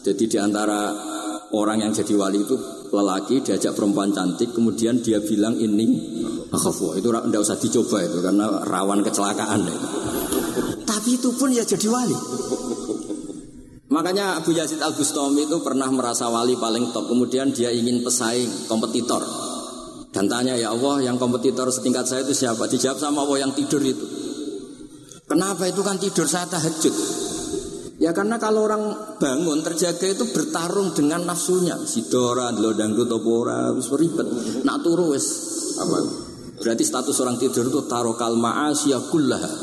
Jadi 0.04 0.23
di 0.28 0.38
antara 0.41 0.91
orang 1.54 1.86
yang 1.86 1.91
jadi 1.93 2.13
wali 2.17 2.43
itu 2.43 2.58
lelaki 2.93 3.41
diajak 3.41 3.73
perempuan 3.73 4.13
cantik 4.13 4.52
kemudian 4.54 4.99
dia 5.02 5.21
bilang 5.23 5.58
ini 5.58 5.88
akhofuwa. 6.52 6.99
Itu 6.99 7.13
tidak 7.13 7.41
usah 7.41 7.58
dicoba 7.62 7.97
itu 8.04 8.17
karena 8.19 8.45
rawan 8.67 8.99
kecelakaan. 9.06 9.62
Itu. 9.69 9.88
Tapi 10.84 11.10
itu 11.17 11.30
pun 11.34 11.49
ya 11.49 11.63
jadi 11.63 11.88
wali. 11.88 12.17
Makanya 13.94 14.42
Abu 14.42 14.58
Yazid 14.58 14.82
Al 14.82 14.98
Bustami 14.98 15.46
itu 15.46 15.62
pernah 15.62 15.86
merasa 15.94 16.26
wali 16.26 16.58
paling 16.58 16.90
top. 16.90 17.14
Kemudian 17.14 17.54
dia 17.54 17.70
ingin 17.70 18.02
pesaing, 18.02 18.66
kompetitor. 18.66 19.22
Dan 20.10 20.26
tanya 20.26 20.58
ya 20.58 20.74
Allah 20.74 21.06
yang 21.06 21.22
kompetitor 21.22 21.70
setingkat 21.70 22.10
saya 22.10 22.26
itu 22.26 22.34
siapa? 22.34 22.66
Dijawab 22.66 22.98
sama 22.98 23.22
Allah 23.22 23.46
yang 23.46 23.54
tidur 23.54 23.86
itu. 23.86 24.06
Kenapa 25.30 25.70
itu 25.70 25.86
kan 25.86 26.02
tidur 26.02 26.26
saya 26.26 26.50
tahajud? 26.50 26.94
Ya 28.02 28.10
karena 28.18 28.42
kalau 28.42 28.66
orang 28.66 29.16
bangun 29.22 29.62
terjaga 29.62 30.10
itu 30.10 30.26
bertarung 30.34 30.98
dengan 30.98 31.30
nafsunya. 31.30 31.78
Sidora, 31.86 32.50
dangdut, 32.50 33.06
topora, 33.06 33.70
wis 33.78 33.94
ribet. 33.94 34.26
Nak 34.66 34.78
turu 34.82 35.14
wis? 35.14 35.26
Berarti 36.58 36.82
status 36.82 37.18
orang 37.22 37.38
tidur 37.38 37.70
itu 37.70 37.86
tarokal 37.86 38.34
ma'asya 38.42 39.06
kullaha. 39.14 39.54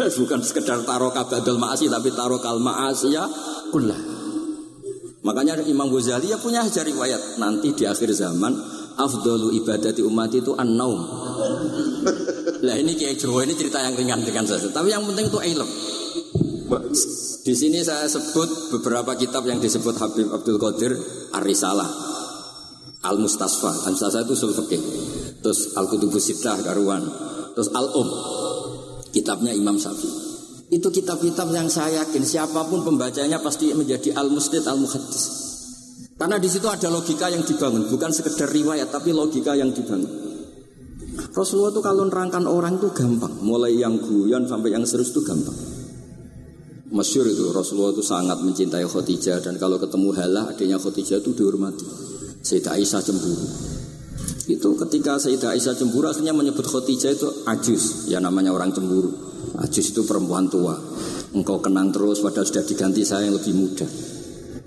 Bukan 0.20 0.40
sekedar 0.40 0.80
taruh 0.88 1.12
kabadul 1.12 1.60
ma'asi 1.60 1.92
tapi 1.92 2.10
taruh 2.12 2.40
kal 2.40 2.58
ma'asiyah 2.60 3.28
kullah. 3.74 4.00
Makanya 5.20 5.60
Imam 5.68 5.92
Ghazali 5.92 6.32
ya 6.32 6.40
punya 6.40 6.64
ajar 6.64 6.88
riwayat 6.88 7.36
nanti 7.36 7.76
di 7.76 7.84
akhir 7.84 8.08
zaman 8.16 8.56
afdalu 8.96 9.52
ibadati 9.60 10.00
umat 10.00 10.32
itu 10.32 10.56
an-naum. 10.56 11.00
Lah 12.66 12.76
ini 12.76 12.92
kayak 12.96 13.20
Jawa 13.20 13.44
ini 13.44 13.56
cerita 13.56 13.80
yang 13.80 13.96
ringan 13.96 14.20
dengan 14.24 14.44
saya. 14.44 14.68
Tapi 14.68 14.88
yang 14.92 15.04
penting 15.04 15.28
itu 15.28 15.40
ilmu. 15.40 15.76
Di 17.40 17.54
sini 17.56 17.80
saya 17.80 18.04
sebut 18.06 18.78
beberapa 18.78 19.16
kitab 19.16 19.48
yang 19.48 19.58
disebut 19.58 19.96
Habib 19.96 20.28
Abdul 20.28 20.60
Qadir 20.60 20.92
Ar-Risalah, 21.32 21.88
Al-Mustasfa, 23.00 23.88
Al-Mustasfa 23.88 24.22
itu 24.28 24.34
sul 24.36 24.52
Terus 25.40 25.72
Al-Kutubus 25.72 26.20
Sittah 26.20 26.60
Karuan, 26.60 27.00
terus 27.56 27.72
Al-Um, 27.72 28.08
kitabnya 29.10 29.54
Imam 29.54 29.76
Syafi'i. 29.76 30.30
Itu 30.70 30.86
kitab-kitab 30.94 31.50
yang 31.50 31.66
saya 31.66 32.06
yakin 32.06 32.22
siapa 32.22 32.62
pun 32.70 32.86
pembacanya 32.86 33.42
pasti 33.42 33.74
menjadi 33.74 34.14
al-musnid 34.14 34.62
al-muhaddis. 34.62 35.24
Karena 36.14 36.38
di 36.38 36.46
situ 36.46 36.70
ada 36.70 36.86
logika 36.86 37.26
yang 37.26 37.42
dibangun, 37.42 37.90
bukan 37.90 38.14
sekedar 38.14 38.46
riwayat 38.46 38.92
tapi 38.94 39.10
logika 39.10 39.58
yang 39.58 39.74
dibangun. 39.74 40.30
Rasulullah 41.34 41.74
itu 41.74 41.82
kalau 41.82 42.06
nerangkan 42.06 42.46
orang 42.46 42.78
itu 42.78 42.92
gampang, 42.94 43.34
mulai 43.42 43.74
yang 43.74 43.98
guyon 43.98 44.46
sampai 44.46 44.70
yang 44.70 44.86
serius 44.86 45.10
itu 45.10 45.26
gampang. 45.26 45.56
Masyur 46.90 47.22
itu 47.22 47.54
Rasulullah 47.54 47.94
itu 47.94 48.02
sangat 48.02 48.42
mencintai 48.42 48.82
Khadijah 48.82 49.38
dan 49.46 49.54
kalau 49.62 49.78
ketemu 49.78 50.10
Halah 50.10 50.50
adanya 50.50 50.74
Khadijah 50.74 51.22
itu 51.22 51.30
dihormati. 51.38 51.86
Sayyidah 52.42 52.74
Aisyah 52.74 53.02
cemburu. 53.02 53.46
Itu 54.48 54.78
ketika 54.78 55.20
Sayyidah 55.20 55.52
Aisyah 55.52 55.76
cemburu 55.76 56.08
akhirnya 56.08 56.32
menyebut 56.32 56.64
Khadijah 56.64 57.12
itu 57.12 57.28
ajus. 57.44 58.08
Ya 58.08 58.22
namanya 58.22 58.54
orang 58.54 58.72
cemburu. 58.72 59.12
Ajus 59.60 59.92
itu 59.92 60.06
perempuan 60.08 60.48
tua. 60.48 60.78
Engkau 61.36 61.60
kenang 61.60 61.92
terus 61.92 62.24
padahal 62.24 62.48
sudah 62.48 62.64
diganti 62.64 63.04
saya 63.04 63.28
yang 63.28 63.36
lebih 63.36 63.52
muda. 63.52 63.86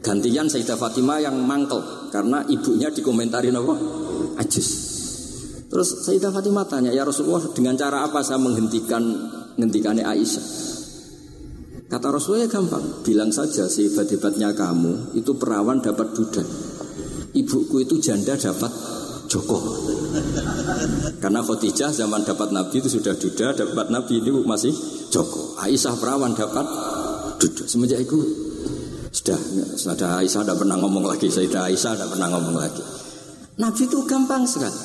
Gantian 0.04 0.52
Sayyidah 0.52 0.76
Fatimah 0.76 1.24
yang 1.24 1.40
mangkel 1.42 1.80
karena 2.12 2.44
ibunya 2.52 2.92
dikomentari 2.92 3.50
apa? 3.50 3.76
Ajus. 4.38 4.70
Terus 5.72 6.06
Sayyidah 6.06 6.30
Fatimah 6.30 6.68
tanya, 6.70 6.94
ya 6.94 7.02
Rasulullah 7.02 7.50
dengan 7.50 7.74
cara 7.74 8.06
apa 8.06 8.22
saya 8.22 8.38
menghentikan 8.38 9.02
menghentikannya 9.58 10.06
Aisyah? 10.06 10.46
Kata 11.90 12.10
Rasulullah 12.10 12.46
ya 12.46 12.50
gampang, 12.50 13.06
bilang 13.06 13.30
saja 13.30 13.70
sehebat-hebatnya 13.70 14.54
kamu 14.58 15.14
itu 15.18 15.38
perawan 15.38 15.78
dapat 15.78 16.14
duda. 16.14 16.42
Ibuku 17.34 17.86
itu 17.86 17.98
janda 18.02 18.38
dapat 18.38 18.70
Joko. 19.34 19.58
Karena 21.17 21.41
Khadijah 21.41 21.89
zaman 21.89 22.22
dapat 22.22 22.54
Nabi 22.54 22.86
itu 22.86 23.02
sudah 23.02 23.17
duda, 23.17 23.58
dapat 23.58 23.89
Nabi 23.89 24.22
ini 24.22 24.30
masih 24.46 24.69
Joko. 25.10 25.58
Aisyah 25.58 25.98
perawan 25.98 26.38
dapat 26.38 26.62
duda. 27.41 27.65
Semenjak 27.65 28.06
itu 28.06 28.22
sudah, 29.10 29.39
sudah 29.74 30.22
Aisyah 30.22 30.46
tidak 30.46 30.62
pernah 30.62 30.78
ngomong 30.78 31.10
lagi, 31.10 31.34
Sayyidah 31.34 31.65
Aisyah 31.65 31.98
tidak 31.98 32.10
pernah 32.13 32.30
ngomong 32.30 32.56
lagi. 32.62 32.84
Nabi 33.58 33.82
itu 33.89 33.98
gampang 34.06 34.46
sekali. 34.46 34.78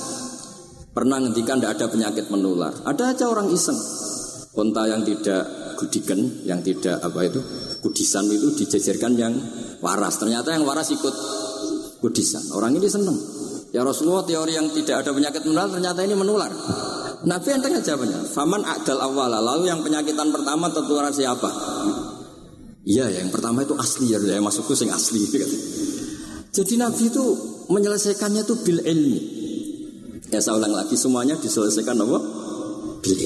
Pernah 0.96 1.20
ngendikan 1.20 1.61
tidak 1.61 1.76
ada 1.76 1.87
penyakit 1.92 2.32
menular. 2.32 2.72
Ada 2.88 3.12
aja 3.12 3.24
orang 3.28 3.52
iseng. 3.52 3.76
Konta 4.56 4.88
yang 4.88 5.04
tidak 5.04 5.44
gudikan, 5.76 6.18
yang 6.42 6.58
tidak 6.64 6.98
apa 6.98 7.20
itu, 7.22 7.38
kudisan 7.84 8.26
itu 8.32 8.50
dijejerkan 8.58 9.14
yang 9.14 9.30
waras. 9.78 10.18
Ternyata 10.18 10.56
yang 10.56 10.66
waras 10.66 10.90
ikut 10.90 11.14
kudisan. 12.02 12.42
Orang 12.56 12.74
ini 12.74 12.90
senang. 12.90 13.38
Ya 13.68 13.85
Rasulullah 13.85 14.24
teori 14.24 14.57
yang 14.57 14.72
tidak 14.72 15.04
ada 15.04 15.12
penyakit 15.12 15.44
menular 15.44 15.68
ternyata 15.68 16.00
ini 16.00 16.14
menular. 16.16 16.50
Nabi 17.28 17.48
enteng 17.50 17.76
jawabnya. 17.83 18.24
Faman 18.31 18.62
akdal 18.64 19.02
awala. 19.02 19.42
Lalu 19.42 19.68
yang 19.68 19.85
penyakitan 19.85 20.31
pertama 20.31 20.70
tertular 20.70 21.11
siapa? 21.11 21.50
Iya, 22.88 23.20
yang 23.20 23.28
pertama 23.28 23.66
itu 23.66 23.76
asli 23.76 24.16
ya, 24.16 24.18
yang 24.22 24.46
masukku 24.46 24.72
sing 24.72 24.88
asli. 24.88 25.20
Jadi 26.48 26.74
Nabi 26.81 27.12
itu 27.12 27.24
menyelesaikannya 27.68 28.42
itu 28.48 28.54
bil 28.64 28.81
ilmi. 28.81 29.20
Ya 30.33 30.40
saya 30.40 30.57
ulang 30.57 30.72
lagi 30.72 30.96
semuanya 30.96 31.37
diselesaikan 31.37 32.00
apa? 32.00 32.18
Bil 33.04 33.16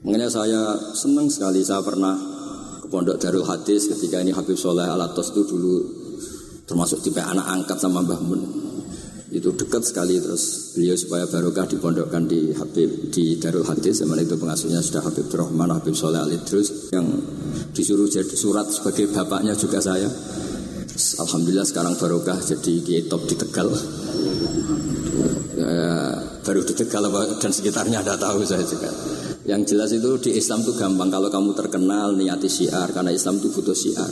Makanya 0.00 0.28
saya 0.32 0.60
senang 0.96 1.28
sekali 1.28 1.60
saya 1.60 1.84
pernah 1.84 2.16
ke 2.80 2.86
Pondok 2.88 3.20
Darul 3.20 3.44
Hadis 3.44 3.90
ketika 3.90 4.22
ini 4.22 4.32
Habib 4.32 4.56
Soleh 4.56 4.88
Alatos 4.88 5.34
itu 5.34 5.44
dulu 5.44 5.76
termasuk 6.64 7.04
tipe 7.04 7.20
anak 7.20 7.44
angkat 7.44 7.76
sama 7.82 8.00
Mbah 8.06 8.20
Mun. 8.22 8.40
Itu 9.30 9.54
dekat 9.54 9.86
sekali 9.86 10.18
terus 10.18 10.74
beliau 10.74 10.98
supaya 10.98 11.24
barokah 11.30 11.70
dipondokkan 11.70 12.26
di 12.26 12.50
Habib 12.50 13.14
di 13.14 13.38
Darul 13.38 13.62
Hadis 13.62 14.02
zaman 14.02 14.18
itu 14.18 14.34
pengasuhnya 14.34 14.82
sudah 14.82 15.06
Habib 15.06 15.30
Rahman, 15.30 15.70
Habib 15.70 15.94
Soleh 15.94 16.18
Alidrus 16.18 16.90
yang 16.90 17.06
disuruh 17.70 18.10
jadi 18.10 18.34
surat 18.34 18.66
sebagai 18.74 19.06
bapaknya 19.14 19.54
juga 19.54 19.78
saya. 19.78 20.10
Alhamdulillah 21.22 21.64
sekarang 21.64 21.94
barokah 21.94 22.42
jadi 22.42 22.72
kiai 22.82 23.06
top 23.06 23.22
di 23.30 23.38
Tegal 23.38 23.70
baru 26.50 26.66
di 26.66 26.74
Tegal 26.74 27.06
dan 27.38 27.52
sekitarnya 27.54 28.02
ada 28.02 28.18
tahu 28.18 28.42
saya 28.42 28.64
juga. 28.66 28.90
Yang 29.46 29.74
jelas 29.74 29.90
itu 29.94 30.10
di 30.18 30.30
Islam 30.34 30.66
itu 30.66 30.74
gampang. 30.74 31.06
Kalau 31.06 31.28
kamu 31.30 31.50
terkenal 31.54 32.18
niati 32.18 32.50
syiar 32.50 32.90
karena 32.90 33.14
Islam 33.14 33.38
itu 33.38 33.54
butuh 33.54 33.76
syiar. 33.76 34.10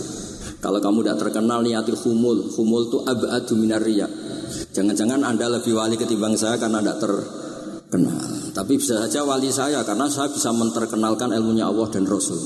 Kalau 0.58 0.78
kamu 0.82 1.06
tidak 1.06 1.18
terkenal 1.18 1.62
niati 1.62 1.94
humul, 1.94 2.50
humul 2.54 2.90
itu 2.90 2.98
abadu 3.06 3.54
minaria. 3.58 4.06
Jangan-jangan 4.78 5.26
anda 5.26 5.50
lebih 5.50 5.74
wali 5.74 5.98
ketimbang 5.98 6.38
saya 6.38 6.54
karena 6.54 6.78
tidak 6.78 7.02
terkenal. 7.02 8.22
Tapi 8.54 8.78
bisa 8.78 9.02
saja 9.02 9.26
wali 9.26 9.50
saya 9.50 9.82
karena 9.82 10.06
saya 10.06 10.30
bisa 10.30 10.54
menterkenalkan 10.54 11.34
ilmunya 11.34 11.66
Allah 11.66 11.90
dan 11.90 12.06
Rasul. 12.06 12.38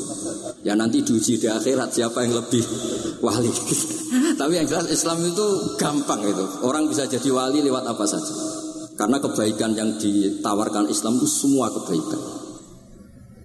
Ya 0.65 0.73
nanti 0.73 1.05
diuji 1.05 1.37
di 1.37 1.45
akhirat 1.45 1.93
siapa 1.93 2.25
yang 2.25 2.41
lebih 2.41 2.65
wali. 3.21 3.53
Tapi 4.41 4.53
yang 4.57 4.65
jelas 4.65 4.89
Islam 4.89 5.21
itu 5.29 5.77
gampang 5.77 6.25
itu. 6.25 6.65
Orang 6.65 6.89
bisa 6.89 7.05
jadi 7.05 7.29
wali 7.29 7.61
lewat 7.61 7.85
apa 7.85 8.05
saja. 8.09 8.33
Karena 8.97 9.21
kebaikan 9.21 9.77
yang 9.77 10.01
ditawarkan 10.01 10.89
Islam 10.89 11.21
itu 11.21 11.29
semua 11.29 11.69
kebaikan. 11.69 12.21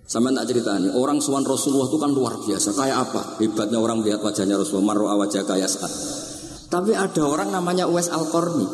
Sama 0.07 0.31
tak 0.31 0.47
cerita 0.47 0.79
nih, 0.79 0.95
orang 0.95 1.19
suan 1.19 1.43
Rasulullah 1.43 1.91
itu 1.91 1.99
kan 1.99 2.15
luar 2.15 2.39
biasa. 2.39 2.71
Kayak 2.71 3.11
apa? 3.11 3.21
Hebatnya 3.43 3.83
orang 3.83 3.99
lihat 3.99 4.23
wajahnya 4.23 4.55
Rasulullah, 4.55 4.95
marwa 4.95 5.19
wajah 5.19 5.43
kayak 5.43 5.67
saat. 5.67 5.91
Tapi 6.67 6.91
ada 6.91 7.23
orang 7.23 7.49
namanya 7.51 7.87
Uwais 7.87 8.11
Al-Qarni. 8.11 8.67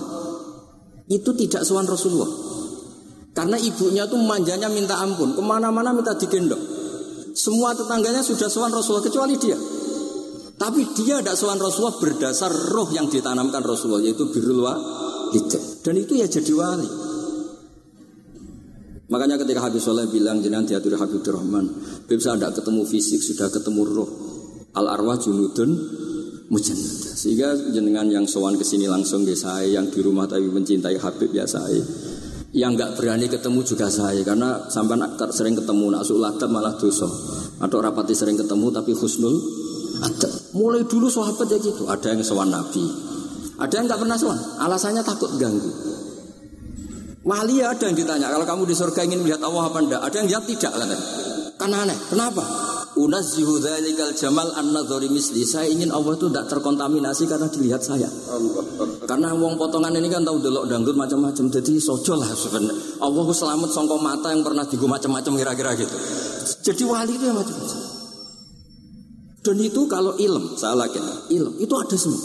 Itu 1.14 1.38
tidak 1.38 1.62
suan 1.62 1.86
Rasulullah. 1.86 2.30
Karena 3.34 3.58
ibunya 3.58 4.10
tuh 4.10 4.22
manjanya 4.22 4.70
minta 4.70 4.98
ampun. 4.98 5.38
Ke 5.38 5.42
mana-mana 5.42 5.94
minta 5.94 6.18
digendong. 6.18 6.62
Semua 7.34 7.74
tetangganya 7.74 8.22
sudah 8.22 8.50
suan 8.50 8.70
Rasulullah, 8.70 9.06
kecuali 9.06 9.36
dia. 9.38 9.58
Tapi 10.54 10.82
dia 10.94 11.18
tidak 11.22 11.38
suan 11.38 11.58
Rasulullah 11.58 11.98
berdasar 11.98 12.50
roh 12.50 12.90
yang 12.94 13.10
ditanamkan 13.10 13.66
Rasulullah, 13.66 14.06
yaitu 14.06 14.30
birul 14.30 14.62
dan 15.82 15.96
itu 15.98 16.14
ya 16.14 16.30
jadi 16.30 16.54
wali. 16.54 16.90
Makanya 19.10 19.42
ketika 19.42 19.66
Habib 19.66 19.82
Soleh 19.82 20.06
bilang 20.10 20.42
jenengan 20.42 20.66
diatur 20.66 20.98
Habib 20.98 21.26
Rahman, 21.26 21.66
saya 22.22 22.38
tidak 22.38 22.62
ketemu 22.62 22.82
fisik, 22.86 23.22
sudah 23.22 23.50
ketemu 23.50 23.82
roh. 23.84 24.10
Al 24.74 24.90
arwah 24.90 25.18
junudun 25.18 25.70
mujannada. 26.52 27.12
Sehingga 27.16 27.56
jenengan 27.72 28.08
yang 28.10 28.26
sowan 28.28 28.60
ke 28.60 28.66
sini 28.66 28.90
langsung 28.90 29.24
di 29.24 29.36
saya, 29.36 29.68
yang 29.68 29.88
di 29.88 30.00
rumah 30.04 30.28
tapi 30.28 30.48
mencintai 30.48 30.98
Habib 31.00 31.32
ya 31.32 31.48
saya. 31.48 31.80
Yang 32.54 32.72
nggak 32.78 32.92
berani 33.02 33.28
ketemu 33.32 33.60
juga 33.66 33.90
saya 33.90 34.22
karena 34.22 34.70
sampai 34.70 35.00
sering 35.34 35.58
ketemu 35.58 35.94
nak 35.94 36.04
sulatan 36.06 36.50
malah 36.54 36.78
dosa. 36.78 37.10
Atau 37.64 37.82
rapati 37.82 38.14
sering 38.14 38.38
ketemu 38.38 38.70
tapi 38.70 38.94
husnul 38.94 39.36
ada. 40.04 40.30
Mulai 40.54 40.86
dulu 40.86 41.10
sahabat 41.10 41.50
ya 41.50 41.58
gitu. 41.58 41.90
Ada 41.90 42.14
yang 42.14 42.22
sowan 42.22 42.54
Nabi, 42.54 42.84
ada 43.58 43.74
yang 43.74 43.86
nggak 43.90 44.02
pernah 44.02 44.18
sowan, 44.20 44.40
alasannya 44.62 45.02
takut 45.02 45.34
ganggu. 45.42 45.72
Wali 47.24 47.64
ada 47.64 47.88
yang 47.88 47.96
ditanya, 47.96 48.28
kalau 48.28 48.44
kamu 48.44 48.68
di 48.68 48.76
surga 48.76 49.00
ingin 49.08 49.24
melihat 49.24 49.40
Allah 49.48 49.72
apa 49.72 49.80
enggak? 49.80 50.02
Ada 50.04 50.16
yang 50.20 50.28
jawab 50.28 50.46
tidak 50.46 50.74
kan? 50.76 50.90
Karena 51.56 51.78
aneh. 51.88 51.98
Kenapa? 52.12 52.44
Unazzihu 52.94 53.58
dzalikal 53.58 54.14
jamal 54.14 54.54
an 54.54 54.70
misli. 55.10 55.42
Saya 55.50 55.66
ingin 55.66 55.90
Allah 55.90 56.14
itu 56.14 56.30
tidak 56.30 56.46
terkontaminasi 56.46 57.26
karena 57.26 57.50
dilihat 57.50 57.82
saya. 57.82 58.06
Karena 59.10 59.34
wong 59.34 59.58
potongan 59.58 59.98
ini 59.98 60.14
kan 60.14 60.22
tahu 60.22 60.38
delok 60.38 60.70
dangdut 60.70 60.94
macam-macam. 60.94 61.50
Jadi 61.50 61.82
sojo 61.82 62.14
lah 62.22 62.30
sebenarnya. 62.30 63.02
Allah 63.02 63.26
selamat 63.34 63.70
songkok 63.74 63.98
mata 63.98 64.30
yang 64.30 64.46
pernah 64.46 64.62
digu 64.70 64.86
macam-macam 64.86 65.32
kira-kira 65.42 65.72
gitu. 65.74 65.98
Jadi 66.70 66.84
wali 66.86 67.18
itu 67.18 67.26
yang 67.26 67.38
macam-macam. 67.42 67.80
Dan 69.44 69.58
itu 69.60 69.82
kalau 69.92 70.16
ilm, 70.16 70.56
saya 70.56 70.78
lagi 70.78 71.02
ilm 71.34 71.60
itu 71.60 71.74
ada 71.76 71.98
semua. 71.98 72.24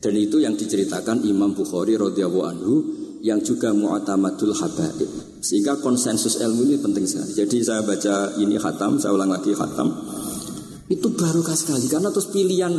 Dan 0.00 0.16
itu 0.16 0.40
yang 0.40 0.56
diceritakan 0.56 1.24
Imam 1.28 1.52
Bukhari 1.52 1.96
radhiyallahu 1.96 2.44
anhu 2.44 2.74
yang 3.20 3.40
juga 3.44 3.72
mu'tamadul 3.76 4.56
habaib. 4.56 5.29
Sehingga 5.40 5.80
konsensus 5.80 6.36
ilmu 6.36 6.68
ini 6.68 6.76
penting 6.76 7.08
sekali. 7.08 7.32
Jadi 7.32 7.56
saya 7.64 7.80
baca 7.80 8.36
ini 8.36 8.60
khatam, 8.60 9.00
saya 9.00 9.16
ulang 9.16 9.32
lagi 9.32 9.56
khatam. 9.56 9.88
Itu 10.90 11.16
barokah 11.16 11.56
sekali 11.56 11.88
karena 11.88 12.12
terus 12.12 12.28
pilihan 12.28 12.74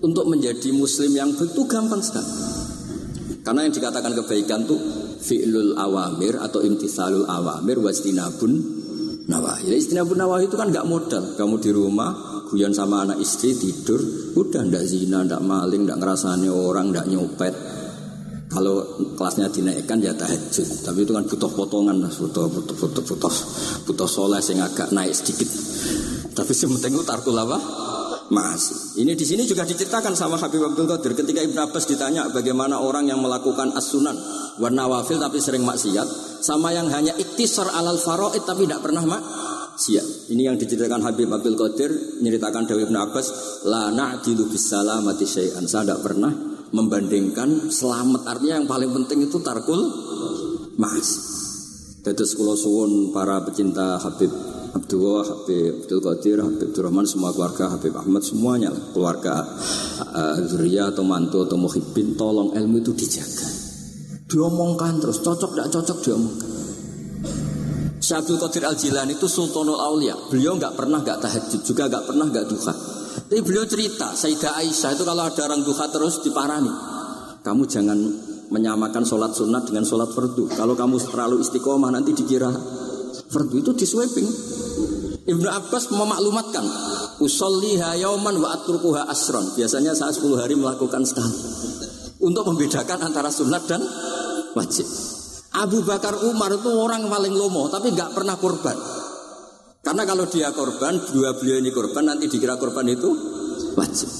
untuk 0.00 0.24
menjadi 0.30 0.70
muslim 0.70 1.10
yang 1.12 1.30
itu 1.34 1.62
gampang 1.66 2.00
sekali. 2.00 2.30
Karena 3.40 3.66
yang 3.66 3.74
dikatakan 3.74 4.12
kebaikan 4.22 4.68
tuh 4.68 4.78
fi'lul 5.20 5.74
awamir 5.76 6.38
atau 6.38 6.62
imtithalul 6.62 7.26
awamir 7.26 7.80
wastinabun 7.80 8.52
nawahi. 9.26 9.74
Istinabun 9.74 10.20
nawahi 10.20 10.46
itu 10.46 10.56
kan 10.56 10.68
nggak 10.68 10.86
modal. 10.86 11.34
Kamu 11.34 11.56
di 11.58 11.70
rumah 11.72 12.30
guyon 12.50 12.74
sama 12.74 13.06
anak 13.06 13.22
istri 13.22 13.54
tidur 13.54 14.02
udah 14.34 14.66
ndak 14.66 14.82
zina 14.82 15.22
ndak 15.22 15.38
maling 15.38 15.86
ndak 15.86 16.02
ngerasani 16.02 16.50
orang 16.50 16.90
ndak 16.90 17.06
nyopet 17.06 17.54
kalau 18.50 18.82
kelasnya 19.14 19.46
dinaikkan 19.46 20.02
ya 20.02 20.10
tahajud. 20.12 20.66
Tapi 20.82 21.06
itu 21.06 21.12
kan 21.14 21.24
butuh 21.24 21.50
potongan 21.54 22.02
butuh 22.02 22.50
butuh 22.50 22.74
butuh 22.74 23.02
butuh 23.06 23.34
butuh 23.86 24.08
soleh 24.10 24.42
yang 24.42 24.66
agak 24.66 24.90
naik 24.90 25.14
sedikit. 25.14 25.46
Tapi 26.34 26.50
sementing 26.50 26.98
itu 26.98 27.06
tarkul 27.06 27.38
apa? 27.38 27.56
Masih 28.30 29.02
ini 29.02 29.18
di 29.18 29.26
sini 29.26 29.42
juga 29.42 29.66
diceritakan 29.66 30.14
sama 30.14 30.38
Habib 30.38 30.62
Abdul 30.66 30.86
Qadir. 30.86 31.14
Ketika 31.14 31.42
Ibn 31.46 31.70
Abbas 31.70 31.86
ditanya 31.86 32.30
bagaimana 32.30 32.82
orang 32.82 33.06
yang 33.06 33.22
melakukan 33.22 33.74
as-sunan 33.74 34.14
warna 34.58 34.86
wafil 34.86 35.22
tapi 35.22 35.38
sering 35.38 35.62
maksiat 35.62 36.42
sama 36.42 36.74
yang 36.74 36.90
hanya 36.90 37.14
iktisar 37.18 37.70
alal 37.70 37.98
faraid 37.98 38.42
tapi 38.42 38.66
tidak 38.66 38.82
pernah 38.82 39.02
mak 39.06 39.22
siap. 39.80 40.04
Ini 40.30 40.52
yang 40.52 40.56
diceritakan 40.60 41.00
Habib 41.06 41.32
Abdul 41.32 41.56
Qadir, 41.56 41.90
menceritakan 42.20 42.68
Dewi 42.68 42.84
Ibn 42.84 42.96
Abbas, 43.00 43.26
la 43.64 43.88
na'dilu 43.88 44.44
bisalamati 44.46 45.24
syai'an. 45.24 45.64
Saya 45.64 45.88
tidak 45.88 46.04
pernah 46.04 46.49
membandingkan 46.70 47.70
selamat. 47.70 48.26
Artinya 48.26 48.62
yang 48.62 48.68
paling 48.70 48.90
penting 48.94 49.26
itu 49.26 49.38
tarkul 49.42 49.80
mas. 50.78 51.08
Tetes 52.00 52.32
kulo 52.32 52.56
suwun 52.56 53.12
para 53.12 53.44
pecinta 53.44 54.00
Habib 54.00 54.32
Abdullah, 54.72 55.26
Habib 55.26 55.84
Abdul 55.84 56.00
Qadir, 56.00 56.38
Habib 56.40 56.72
Abdurrahman, 56.72 57.04
semua 57.04 57.34
keluarga 57.36 57.76
Habib 57.76 57.92
Ahmad 57.92 58.24
semuanya 58.24 58.72
keluarga 58.96 59.44
uh, 60.00 60.36
atau 60.40 61.04
mantu 61.04 61.44
atau 61.44 61.58
muhibbin 61.60 62.16
tolong 62.16 62.56
ilmu 62.56 62.80
itu 62.80 62.96
dijaga. 62.96 63.48
Diomongkan 64.30 65.02
terus 65.02 65.20
cocok 65.20 65.58
tidak 65.58 65.68
cocok 65.74 65.98
diomongkan. 66.06 66.50
Syekh 68.00 68.32
Qadir 68.40 68.64
Al 68.64 68.74
Jilani 68.80 69.12
itu 69.14 69.28
Sultanul 69.28 69.76
Aulia. 69.76 70.16
Beliau 70.32 70.56
nggak 70.56 70.72
pernah 70.72 71.04
nggak 71.04 71.20
tahajud, 71.20 71.60
juga 71.62 71.86
nggak 71.86 72.04
pernah 72.08 72.26
nggak 72.32 72.46
duha. 72.48 72.74
Tapi 73.30 73.40
beliau 73.46 73.62
cerita, 73.66 74.14
Sayyidah 74.14 74.58
Aisyah 74.58 74.90
itu 74.98 75.02
kalau 75.06 75.22
ada 75.26 75.40
orang 75.46 75.62
duha 75.62 75.86
terus 75.90 76.22
diparani. 76.22 76.72
Kamu 77.40 77.62
jangan 77.70 77.98
menyamakan 78.50 79.06
sholat 79.06 79.32
sunat 79.32 79.70
dengan 79.70 79.86
sholat 79.86 80.10
fardu. 80.10 80.50
Kalau 80.50 80.74
kamu 80.74 80.98
terlalu 80.98 81.40
istiqomah 81.40 81.94
nanti 81.94 82.10
dikira 82.12 82.50
fardu 83.30 83.56
itu 83.62 83.70
di 83.72 83.86
sweeping. 83.86 84.28
Ibnu 85.30 85.46
Abbas 85.46 85.94
memaklumatkan, 85.94 86.64
usolliha 87.22 87.94
yauman 88.02 88.34
wa 88.42 88.50
atrukuha 88.50 89.06
asron. 89.06 89.54
Biasanya 89.54 89.94
saya 89.94 90.10
10 90.10 90.42
hari 90.42 90.58
melakukan 90.58 91.06
sekali. 91.06 91.38
Untuk 92.20 92.44
membedakan 92.50 92.98
antara 93.06 93.30
sunat 93.30 93.62
dan 93.70 93.80
wajib. 94.58 94.84
Abu 95.50 95.82
Bakar 95.86 96.18
Umar 96.26 96.50
itu 96.54 96.70
orang 96.74 97.06
paling 97.06 97.34
lomo, 97.34 97.70
tapi 97.70 97.94
nggak 97.94 98.10
pernah 98.14 98.36
korban. 98.38 98.99
Karena 99.80 100.04
kalau 100.04 100.28
dia 100.28 100.52
korban, 100.52 100.92
dua 101.08 101.32
beliau 101.40 101.56
ini 101.56 101.72
korban, 101.72 102.04
nanti 102.04 102.28
dikira 102.28 102.60
korban 102.60 102.84
itu 102.84 103.08
wajib. 103.72 104.10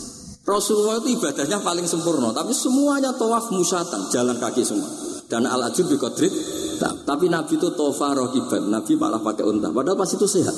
Rasulullah 0.40 1.04
itu 1.04 1.20
ibadahnya 1.20 1.60
paling 1.60 1.84
sempurna, 1.84 2.32
tapi 2.32 2.56
semuanya 2.56 3.12
tawaf 3.12 3.52
musatan, 3.52 4.08
jalan 4.08 4.40
kaki 4.40 4.64
semua. 4.64 4.88
Dan 5.28 5.44
al 5.46 5.68
ajub 5.68 5.92
bi 5.92 6.00
kodrit, 6.00 6.32
tapi 6.80 7.28
Nabi 7.28 7.60
itu 7.60 7.70
tofa 7.76 8.16
rohiban, 8.16 8.72
Nabi 8.72 8.96
malah 8.96 9.20
pakai 9.20 9.44
unta. 9.44 9.68
Padahal 9.68 10.00
pas 10.00 10.10
itu 10.10 10.26
sehat. 10.26 10.56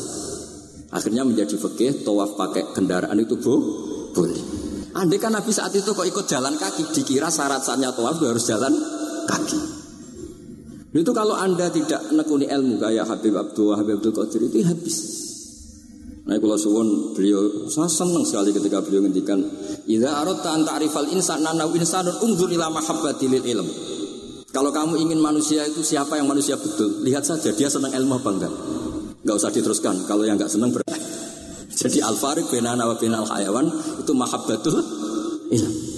Akhirnya 0.95 1.27
menjadi 1.27 1.59
fikih, 1.59 2.07
tawaf 2.07 2.39
pakai 2.39 2.71
kendaraan 2.71 3.19
itu 3.19 3.37
bu, 3.37 3.55
boleh. 4.15 4.41
Andai 4.95 5.19
kan 5.19 5.35
Nabi 5.35 5.51
saat 5.51 5.75
itu 5.75 5.93
kok 5.93 6.07
ikut 6.07 6.31
jalan 6.31 6.55
kaki, 6.55 6.95
dikira 6.95 7.27
syarat 7.27 7.67
syaratnya 7.67 7.91
tawaf 7.91 8.23
harus 8.23 8.45
jalan 8.47 8.73
kaki. 9.27 9.82
Itu 10.93 11.11
kalau 11.17 11.33
anda 11.33 11.73
tidak 11.73 12.13
nekuni 12.13 12.45
ilmu 12.53 12.77
kayak 12.77 13.09
Habib 13.09 13.33
Abdul 13.33 13.73
Habib 13.73 13.97
Abdul 13.97 14.13
Qadir 14.13 14.41
itu 14.45 14.61
habis. 14.61 14.97
Nah, 16.23 16.39
kalau 16.39 16.55
suwon 16.55 17.19
beliau 17.19 17.67
saya 17.67 17.91
senang 17.91 18.23
sekali 18.23 18.55
ketika 18.55 18.79
beliau 18.85 19.03
ngendikan, 19.03 19.43
"Idza 19.89 20.13
aradta 20.13 20.55
an 20.55 20.63
ta'rifal 20.69 21.11
insana 21.11 21.51
naw 21.57 21.73
insanun 21.75 22.15
unzur 22.23 22.47
ila 22.53 22.71
mahabbati 22.71 23.27
lil 23.27 23.43
ilm." 23.43 23.69
Kalau 24.53 24.69
kamu 24.69 25.01
ingin 25.01 25.17
manusia 25.17 25.65
itu 25.65 25.81
siapa 25.81 26.21
yang 26.21 26.29
manusia 26.29 26.61
betul, 26.61 27.01
lihat 27.09 27.25
saja 27.25 27.57
dia 27.57 27.73
senang 27.73 27.91
ilmu 27.97 28.21
apa 28.21 28.31
enggak. 28.37 28.55
Enggak 29.25 29.37
usah 29.41 29.51
diteruskan. 29.51 30.05
Kalau 30.05 30.29
yang 30.29 30.37
enggak 30.37 30.53
senang 30.53 30.71
ber 30.71 30.85
Jadi 31.81 32.05
al-fariq 32.05 32.53
bainana 32.53 32.85
wa 32.85 32.95
bainal 33.01 33.25
hayawan 33.27 33.67
itu 34.05 34.13
mahabbatul 34.13 34.77
ilm. 35.49 35.92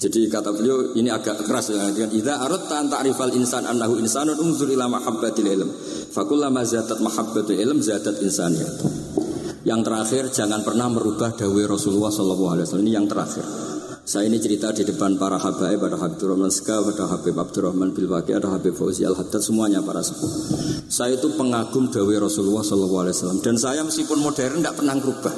Jadi 0.00 0.32
kata 0.32 0.56
beliau 0.56 0.96
ini 0.96 1.12
agak 1.12 1.44
keras 1.44 1.76
ya. 1.76 1.92
Dengan 1.92 2.08
idza 2.08 2.40
aradta 2.40 2.80
an 2.80 2.88
ta'rifal 2.88 3.36
insan 3.36 3.68
annahu 3.68 4.00
insanun 4.00 4.40
unzur 4.40 4.72
ila 4.72 4.88
mahabbatil 4.88 5.44
ilm. 5.44 5.68
Fakullama 6.08 6.64
zadat 6.64 7.04
mahabbatul 7.04 7.60
ilm 7.60 7.84
zadat 7.84 8.16
insaniyah. 8.24 8.72
Yang 9.60 9.80
terakhir 9.84 10.24
jangan 10.32 10.64
pernah 10.64 10.88
merubah 10.88 11.36
dawai 11.36 11.68
Rasulullah 11.68 12.08
Shallallahu 12.08 12.48
Alaihi 12.48 12.64
Wasallam 12.64 12.86
ini 12.88 12.96
yang 12.96 13.04
terakhir. 13.04 13.44
Saya 14.00 14.24
ini 14.24 14.40
cerita 14.40 14.72
di 14.72 14.88
depan 14.88 15.20
para 15.20 15.36
habaib, 15.36 15.84
ada 15.84 16.00
Habib 16.00 16.18
Rahman 16.24 16.48
Ska, 16.48 16.80
ada 16.80 17.04
Habib 17.04 17.36
Abdurrahman 17.36 17.92
Bilwaki, 17.92 18.32
ada 18.32 18.48
Habib 18.56 18.72
Fauzi 18.72 19.04
Al 19.04 19.12
Haddad, 19.12 19.44
semuanya 19.44 19.84
para 19.84 20.00
sepuh. 20.00 20.32
Saya 20.88 21.20
itu 21.20 21.28
pengagum 21.36 21.92
dawai 21.92 22.24
Rasulullah 22.24 22.64
Shallallahu 22.64 23.04
Alaihi 23.04 23.14
Wasallam 23.20 23.38
dan 23.44 23.54
saya 23.60 23.84
meskipun 23.84 24.18
modern 24.24 24.64
tidak 24.64 24.80
pernah 24.80 24.96
merubah. 24.96 25.34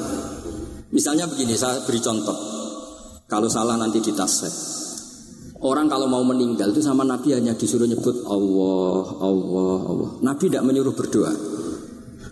Misalnya 0.94 1.26
begini, 1.26 1.58
saya 1.58 1.82
beri 1.82 1.98
contoh. 1.98 2.61
Kalau 3.32 3.48
salah 3.48 3.80
nanti 3.80 4.04
ditasek. 4.04 4.52
Orang 5.64 5.88
kalau 5.88 6.04
mau 6.04 6.20
meninggal 6.20 6.68
itu 6.76 6.84
sama 6.84 7.00
Nabi 7.00 7.32
hanya 7.32 7.56
disuruh 7.56 7.88
nyebut 7.88 8.28
Allah, 8.28 9.04
Allah, 9.24 9.78
Allah. 9.88 10.10
Nabi 10.20 10.52
tidak 10.52 10.68
menyuruh 10.68 10.92
berdoa. 10.92 11.32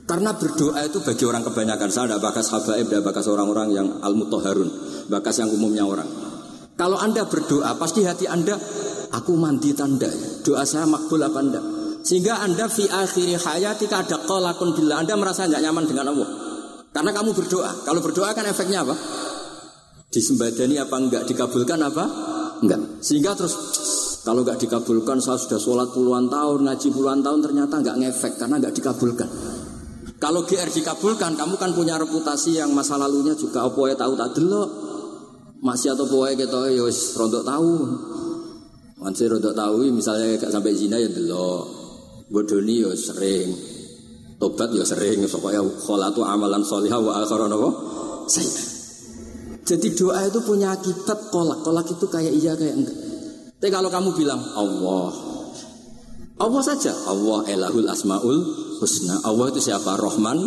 Karena 0.04 0.36
berdoa 0.36 0.76
itu 0.84 1.00
bagi 1.00 1.24
orang 1.24 1.40
kebanyakan 1.46 1.88
saya 1.88 2.04
tidak 2.12 2.20
bakas 2.20 2.52
habaib, 2.52 2.84
tidak 2.92 3.06
bakas 3.06 3.24
orang-orang 3.32 3.72
yang 3.72 3.88
al 4.04 4.12
mutoharun, 4.12 4.68
bakas 5.08 5.40
yang 5.40 5.48
umumnya 5.48 5.88
orang. 5.88 6.10
Kalau 6.76 7.00
anda 7.00 7.24
berdoa, 7.24 7.80
pasti 7.80 8.04
hati 8.04 8.28
anda, 8.28 8.60
aku 9.16 9.40
mandi 9.40 9.72
tanda, 9.72 10.10
doa 10.44 10.68
saya 10.68 10.84
makbul 10.84 11.24
apa 11.24 11.38
anda? 11.40 11.60
Sehingga 12.04 12.44
anda 12.44 12.68
fi 12.68 12.90
akhiri 12.90 13.40
hayati 13.40 13.88
ada 13.88 14.20
kolakun 14.28 14.76
bila 14.76 15.00
anda 15.00 15.16
merasa 15.16 15.48
nggak 15.48 15.64
nyaman 15.64 15.84
dengan 15.88 16.12
Allah. 16.12 16.28
Karena 16.92 17.14
kamu 17.14 17.30
berdoa. 17.32 17.86
Kalau 17.86 18.00
berdoa 18.02 18.34
kan 18.34 18.44
efeknya 18.44 18.82
apa? 18.82 18.98
Disembadani 20.10 20.74
apa 20.74 20.98
enggak? 20.98 21.22
Dikabulkan 21.30 21.78
apa? 21.86 22.04
Enggak. 22.66 22.98
Sehingga 22.98 23.38
terus 23.38 23.54
kalau 24.26 24.42
nggak 24.42 24.58
dikabulkan 24.58 25.22
saya 25.22 25.38
sudah 25.38 25.56
sholat 25.62 25.88
puluhan 25.94 26.26
tahun, 26.26 26.66
ngaji 26.66 26.88
puluhan 26.90 27.22
tahun 27.22 27.40
ternyata 27.46 27.74
nggak 27.78 27.96
ngefek 28.02 28.32
karena 28.36 28.58
nggak 28.58 28.74
dikabulkan. 28.74 29.30
Kalau 30.20 30.44
GR 30.44 30.68
dikabulkan, 30.68 31.32
kamu 31.32 31.54
kan 31.56 31.72
punya 31.72 31.96
reputasi 31.96 32.60
yang 32.60 32.76
masa 32.76 33.00
lalunya 33.00 33.32
juga 33.32 33.64
apa 33.64 33.80
ya 33.88 33.96
tahu 33.96 34.12
tak 34.18 34.30
delok. 34.36 34.70
Masih 35.64 35.96
atau 35.96 36.04
poe 36.04 36.28
gitu 36.36 36.58
ya 36.68 36.82
wis 36.84 37.16
rontok 37.16 37.46
tahu. 37.46 37.72
Masih 39.00 39.32
rontok 39.32 39.56
tahu 39.56 39.88
misalnya 39.88 40.36
gak 40.36 40.52
sampai 40.52 40.76
zina 40.76 41.00
ya 41.00 41.08
delok. 41.08 41.64
Bodoni 42.28 42.84
ya 42.84 42.92
sering. 42.92 43.48
Tobat 44.36 44.74
ya 44.76 44.84
sering 44.84 45.24
supaya 45.24 45.64
kholatu 45.86 46.20
amalan 46.26 46.60
solihah 46.60 47.00
wa 47.00 47.24
akhiran 47.24 47.54
apa? 47.56 47.70
Saya. 48.28 48.69
Jadi 49.64 49.88
doa 49.94 50.24
itu 50.26 50.40
punya 50.42 50.72
akibat 50.72 51.30
kolak. 51.30 51.62
Kolak 51.62 51.86
itu 51.92 52.06
kayak 52.08 52.32
iya 52.32 52.52
kayak 52.56 52.74
enggak. 52.80 52.96
Tapi 53.60 53.70
kalau 53.70 53.92
kamu 53.92 54.16
bilang 54.16 54.40
Allah, 54.56 55.12
Allah 56.40 56.62
saja. 56.64 56.96
Allah 57.06 57.44
elahul 57.52 57.88
asmaul 57.92 58.38
husna. 58.80 59.20
Allah 59.22 59.52
itu 59.52 59.60
siapa? 59.60 60.00
Rahman, 60.00 60.40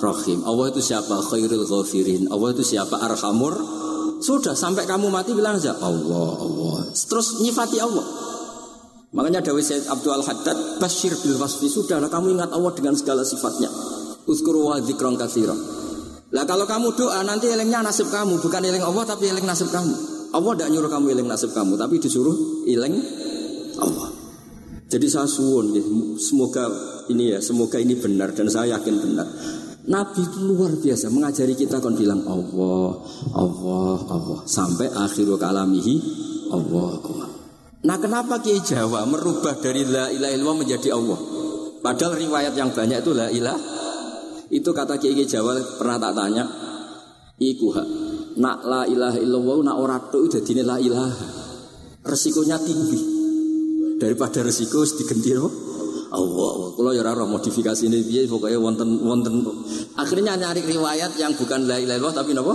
Rahim. 0.00 0.40
Allah 0.48 0.72
itu 0.72 0.80
siapa? 0.80 1.20
Khairul 1.28 1.68
ghafirin. 1.68 2.32
Allah 2.32 2.56
itu 2.56 2.64
siapa? 2.64 2.96
Arhamur. 3.04 3.52
Sudah 4.24 4.56
sampai 4.56 4.88
kamu 4.88 5.12
mati 5.12 5.36
bilang 5.36 5.60
saja 5.60 5.76
Allah, 5.84 6.40
Allah. 6.40 6.88
Terus 6.88 7.44
nyifati 7.44 7.76
Allah. 7.84 8.06
Makanya 9.14 9.46
Dawi 9.46 9.62
Said 9.62 9.86
Abdul 9.86 10.26
Haddad 10.26 10.82
Bashir 10.82 11.14
bil 11.22 11.38
wasfi 11.38 11.70
Sudahlah 11.70 12.10
kamu 12.10 12.34
ingat 12.34 12.50
Allah 12.50 12.74
dengan 12.74 12.98
segala 12.98 13.22
sifatnya 13.22 13.70
Uskuru 14.26 14.74
wa 14.74 14.82
dzikron 14.82 15.14
kathira 15.14 15.54
Lah 16.34 16.44
kalau 16.44 16.66
kamu 16.66 16.98
doa 16.98 17.22
nanti 17.22 17.46
elengnya 17.46 17.78
nasib 17.78 18.10
kamu 18.10 18.42
Bukan 18.42 18.62
eleng 18.66 18.82
Allah 18.82 19.06
tapi 19.06 19.30
eleng 19.30 19.46
nasib 19.46 19.70
kamu 19.70 19.94
Allah 20.34 20.52
tidak 20.58 20.68
nyuruh 20.74 20.90
kamu 20.90 21.06
eleng 21.14 21.28
nasib 21.30 21.54
kamu 21.54 21.78
Tapi 21.78 22.02
disuruh 22.02 22.66
eleng 22.66 22.98
Allah 23.78 24.24
jadi 24.94 25.10
saya 25.10 25.26
suwun, 25.26 25.74
semoga 26.22 26.70
ini 27.10 27.34
ya, 27.34 27.42
semoga 27.42 27.82
ini 27.82 27.98
benar 27.98 28.30
dan 28.30 28.46
saya 28.46 28.78
yakin 28.78 28.94
benar. 29.02 29.26
Nabi 29.90 30.22
itu 30.22 30.38
luar 30.38 30.70
biasa 30.78 31.10
mengajari 31.10 31.58
kita 31.58 31.82
kon 31.82 31.98
bilang 31.98 32.22
Allah, 32.24 33.02
Allah, 33.34 33.98
Allah 34.06 34.40
sampai 34.46 34.88
akhir 34.94 35.28
kalamihi 35.34 35.94
Allah, 36.54 36.94
Allah. 37.10 37.28
Nah 37.84 37.96
kenapa 37.98 38.38
Kiai 38.38 38.62
Jawa 38.62 39.02
merubah 39.04 39.58
dari 39.58 39.82
la 39.84 40.14
ilaha 40.14 40.30
illallah 40.30 40.58
menjadi 40.62 40.88
Allah? 40.94 41.18
Padahal 41.82 42.14
riwayat 42.16 42.54
yang 42.54 42.70
banyak 42.70 43.02
itu 43.02 43.12
la 43.12 43.28
ilah. 43.34 43.58
Itu 44.54 44.70
kata 44.70 45.02
Kiai 45.02 45.26
Jawa 45.26 45.58
pernah 45.74 45.98
tak 45.98 46.14
tanya, 46.14 46.46
iku 47.42 47.74
hak. 47.74 47.88
Nak 48.38 48.58
la 48.66 48.82
ilaha 48.86 49.18
illallah 49.18 49.58
nak 49.66 49.76
ora 49.78 49.98
itu 49.98 50.38
jadi 50.38 50.62
la 50.62 50.78
ilaha. 50.78 51.10
Resikonya 52.06 52.60
tinggi 52.62 53.00
daripada 53.98 54.46
resiko 54.46 54.86
diganti 54.86 55.34
apa? 55.34 55.50
Allah, 56.14 56.48
Allah. 56.54 56.70
Kalau 56.78 56.90
ya 56.94 57.02
ora 57.02 57.26
modifikasi 57.26 57.82
ini 57.90 58.06
dia 58.06 58.22
pokoknya 58.30 58.58
wonten 58.62 59.02
wonten. 59.02 59.42
Akhirnya 59.98 60.38
nyari 60.38 60.62
riwayat 60.62 61.18
yang 61.18 61.34
bukan 61.34 61.66
la 61.66 61.82
ilaha 61.82 61.98
illallah 61.98 62.14
tapi 62.14 62.30
napa? 62.30 62.54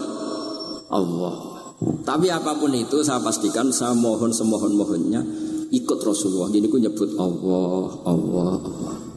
Allah. 0.96 1.36
Tapi 1.80 2.28
apa 2.32 2.60
pun 2.60 2.72
itu 2.76 3.04
saya 3.04 3.20
pastikan 3.20 3.72
saya 3.72 3.96
mohon 3.96 4.32
semohon 4.32 4.76
mohonnya 4.76 5.24
ikut 5.72 6.00
Rasulullah. 6.00 6.52
Gini 6.52 6.72
ku 6.72 6.80
nyebut 6.80 7.16
Allah, 7.20 7.88
Allah, 8.08 8.56
Allah. 8.64 9.09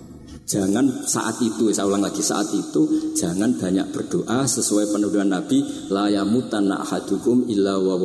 Jangan 0.42 1.06
saat 1.06 1.38
itu, 1.38 1.70
saya 1.70 1.86
ulang 1.86 2.02
lagi 2.02 2.18
saat 2.18 2.50
itu 2.50 3.14
jangan 3.14 3.54
banyak 3.56 3.94
berdoa 3.94 4.42
sesuai 4.42 4.90
penuduhan 4.90 5.30
Nabi 5.30 5.62
la 5.88 6.10
yamutanna 6.10 6.82
ahadukum 6.82 7.46
illa 7.46 7.78
wa 7.78 7.96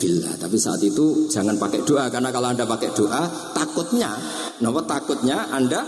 billah. 0.00 0.34
Tapi 0.40 0.56
saat 0.56 0.80
itu 0.80 1.28
jangan 1.28 1.60
pakai 1.60 1.84
doa 1.84 2.08
karena 2.08 2.32
kalau 2.32 2.48
Anda 2.50 2.64
pakai 2.64 2.90
doa 2.96 3.22
takutnya 3.52 4.10
napa 4.64 4.80
takutnya 4.88 5.52
Anda 5.52 5.84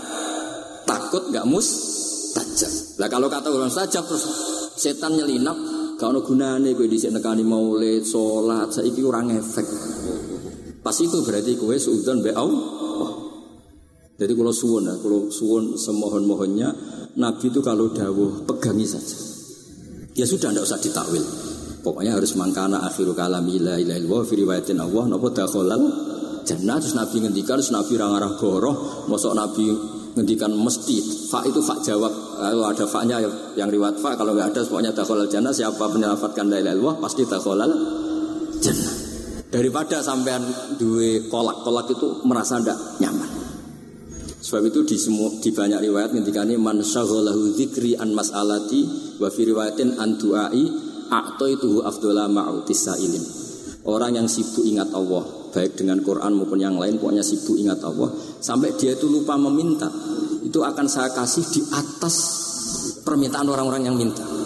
takut 0.85 1.33
nggak 1.33 1.49
mus 1.49 1.67
tajam. 2.37 2.71
Lah 3.01 3.09
kalau 3.09 3.27
kata 3.27 3.49
orang 3.49 3.73
saja 3.73 4.05
terus 4.05 4.23
setan 4.77 5.17
nyelinap 5.17 5.57
kalau 5.97 6.25
gunane 6.25 6.73
kowe 6.73 6.85
dhisik 6.89 7.13
nekani 7.13 7.45
maulid, 7.45 8.01
salat, 8.05 8.73
saiki 8.73 9.05
orang 9.05 9.33
efek. 9.37 9.65
Pas 10.81 10.97
itu 10.97 11.17
berarti 11.21 11.57
kowe 11.57 11.73
suudzon 11.77 12.25
be 12.25 12.33
jadi 14.21 14.37
kalau 14.37 14.53
suwon 14.53 14.85
ya, 14.85 14.93
kalau 15.01 15.33
suwon 15.33 15.73
semohon-mohonnya 15.73 16.69
Nabi 17.17 17.49
itu 17.49 17.57
kalau 17.65 17.89
dawuh 17.89 18.45
pegangi 18.45 18.85
saja. 18.85 19.17
Ya 20.13 20.29
sudah 20.29 20.53
tidak 20.53 20.69
usah 20.69 20.77
ditakwil. 20.77 21.25
Pokoknya 21.81 22.13
harus 22.13 22.37
mangkana 22.37 22.85
akhiru 22.85 23.17
kalam 23.17 23.41
ila 23.49 23.81
ila 23.81 23.97
ilwa 23.97 24.21
fi 24.21 24.37
riwayatin 24.37 24.77
Allah 24.77 25.09
napa 25.09 25.33
dakhalal 25.33 25.81
jannah 26.45 26.77
terus 26.77 26.93
Nabi 26.93 27.17
ngendikan 27.25 27.57
terus 27.57 27.73
Nabi 27.73 27.97
rangarah 27.97 28.37
goroh 28.37 29.09
mosok 29.09 29.33
Nabi 29.33 29.65
ngendikan 30.13 30.53
mesti 30.53 31.01
fa 31.25 31.41
itu 31.41 31.57
fa 31.65 31.81
jawab 31.81 32.13
kalau 32.37 32.69
ada 32.69 32.85
fa-nya 32.85 33.17
yang 33.57 33.73
riwayat 33.73 33.97
fa 33.97 34.13
kalau 34.13 34.37
nggak 34.37 34.53
ada 34.53 34.61
pokoknya 34.61 34.93
dakhalal 34.93 35.25
jannah 35.25 35.49
siapa 35.49 35.81
menyelamatkan 35.89 36.45
la 36.45 36.61
ilaha 36.61 36.73
illallah 36.77 36.95
pasti 37.01 37.25
dakhalal 37.25 37.73
jannah 38.61 38.93
daripada 39.49 40.05
sampean 40.05 40.45
duwe 40.77 41.25
kolak-kolak 41.33 41.89
itu 41.91 42.21
merasa 42.29 42.61
ndak 42.61 42.77
nyaman. 43.01 43.50
Sebab 44.41 44.73
itu 44.73 44.81
di 44.89 44.97
semua 44.97 45.29
di 45.37 45.53
banyak 45.53 45.77
riwayat 45.85 46.17
ini 46.17 46.57
man 46.57 46.81
syaghalahu 46.81 47.53
dzikri 47.53 47.93
an 47.93 48.09
mas'alati 48.17 48.81
wa 49.21 49.29
fi 49.29 49.41
riwayatin 49.45 50.01
an 50.01 50.17
du'ai 50.17 50.65
a'taitu 51.13 51.85
afdhala 51.85 52.25
ma'utis 52.25 52.89
sa'ilin. 52.89 53.21
Orang 53.85 54.17
yang 54.17 54.25
sibuk 54.25 54.65
ingat 54.65 54.89
Allah, 54.97 55.25
baik 55.53 55.77
dengan 55.77 56.01
Quran 56.01 56.37
maupun 56.37 56.57
yang 56.57 56.77
lain, 56.77 56.97
pokoknya 56.97 57.21
sibuk 57.21 57.57
ingat 57.57 57.81
Allah, 57.85 58.09
sampai 58.41 58.73
dia 58.77 58.97
itu 58.97 59.09
lupa 59.09 59.37
meminta, 59.37 59.89
itu 60.41 60.61
akan 60.61 60.85
saya 60.89 61.13
kasih 61.13 61.45
di 61.49 61.61
atas 61.69 62.15
permintaan 63.05 63.45
orang-orang 63.45 63.89
yang 63.89 63.97
minta. 63.97 64.40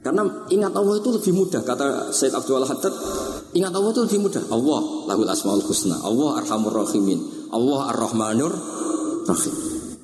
Karena 0.00 0.24
ingat 0.48 0.72
Allah 0.72 0.96
itu 0.96 1.12
lebih 1.12 1.32
mudah 1.36 1.60
kata 1.60 2.08
Syed 2.08 2.32
Abdul 2.32 2.64
Haddad 2.64 2.94
ingat 3.52 3.68
Allah 3.68 3.92
itu 3.92 4.00
lebih 4.08 4.20
mudah. 4.24 4.42
Allah 4.48 4.80
lahul 5.12 5.28
asmaul 5.28 5.60
husna. 5.60 6.00
Allah 6.00 6.40
arhamur 6.40 6.72
rahimin. 6.72 7.20
Allah 7.52 7.92
ar-rahmanur 7.92 8.52
rahim. 9.28 9.54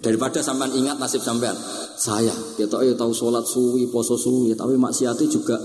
Daripada 0.05 0.45
sampean 0.45 0.77
ingat 0.77 1.01
nasib 1.01 1.25
sampean 1.25 1.57
saya 1.97 2.31
ya 2.61 2.67
ya 2.69 2.95
tahu 2.95 3.13
sholat 3.17 3.43
suwi 3.49 3.89
poso 3.89 4.21
suwi 4.21 4.53
tapi 4.53 4.77
maksiatnya 4.77 5.27
juga 5.33 5.57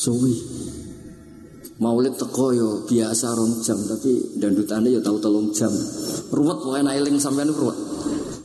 suwi. 0.00 0.34
Maulid 1.76 2.16
teko 2.16 2.56
yo 2.56 2.68
biasa 2.88 3.36
rong 3.36 3.60
jam 3.60 3.76
tapi 3.76 4.40
dandutannya 4.40 4.96
ya 4.96 5.00
tahu 5.04 5.20
telung 5.20 5.52
jam. 5.52 5.68
Ruwet 6.32 6.58
pokoknya 6.64 6.96
eling 6.96 7.20
sampean 7.20 7.52
ruwet 7.52 7.76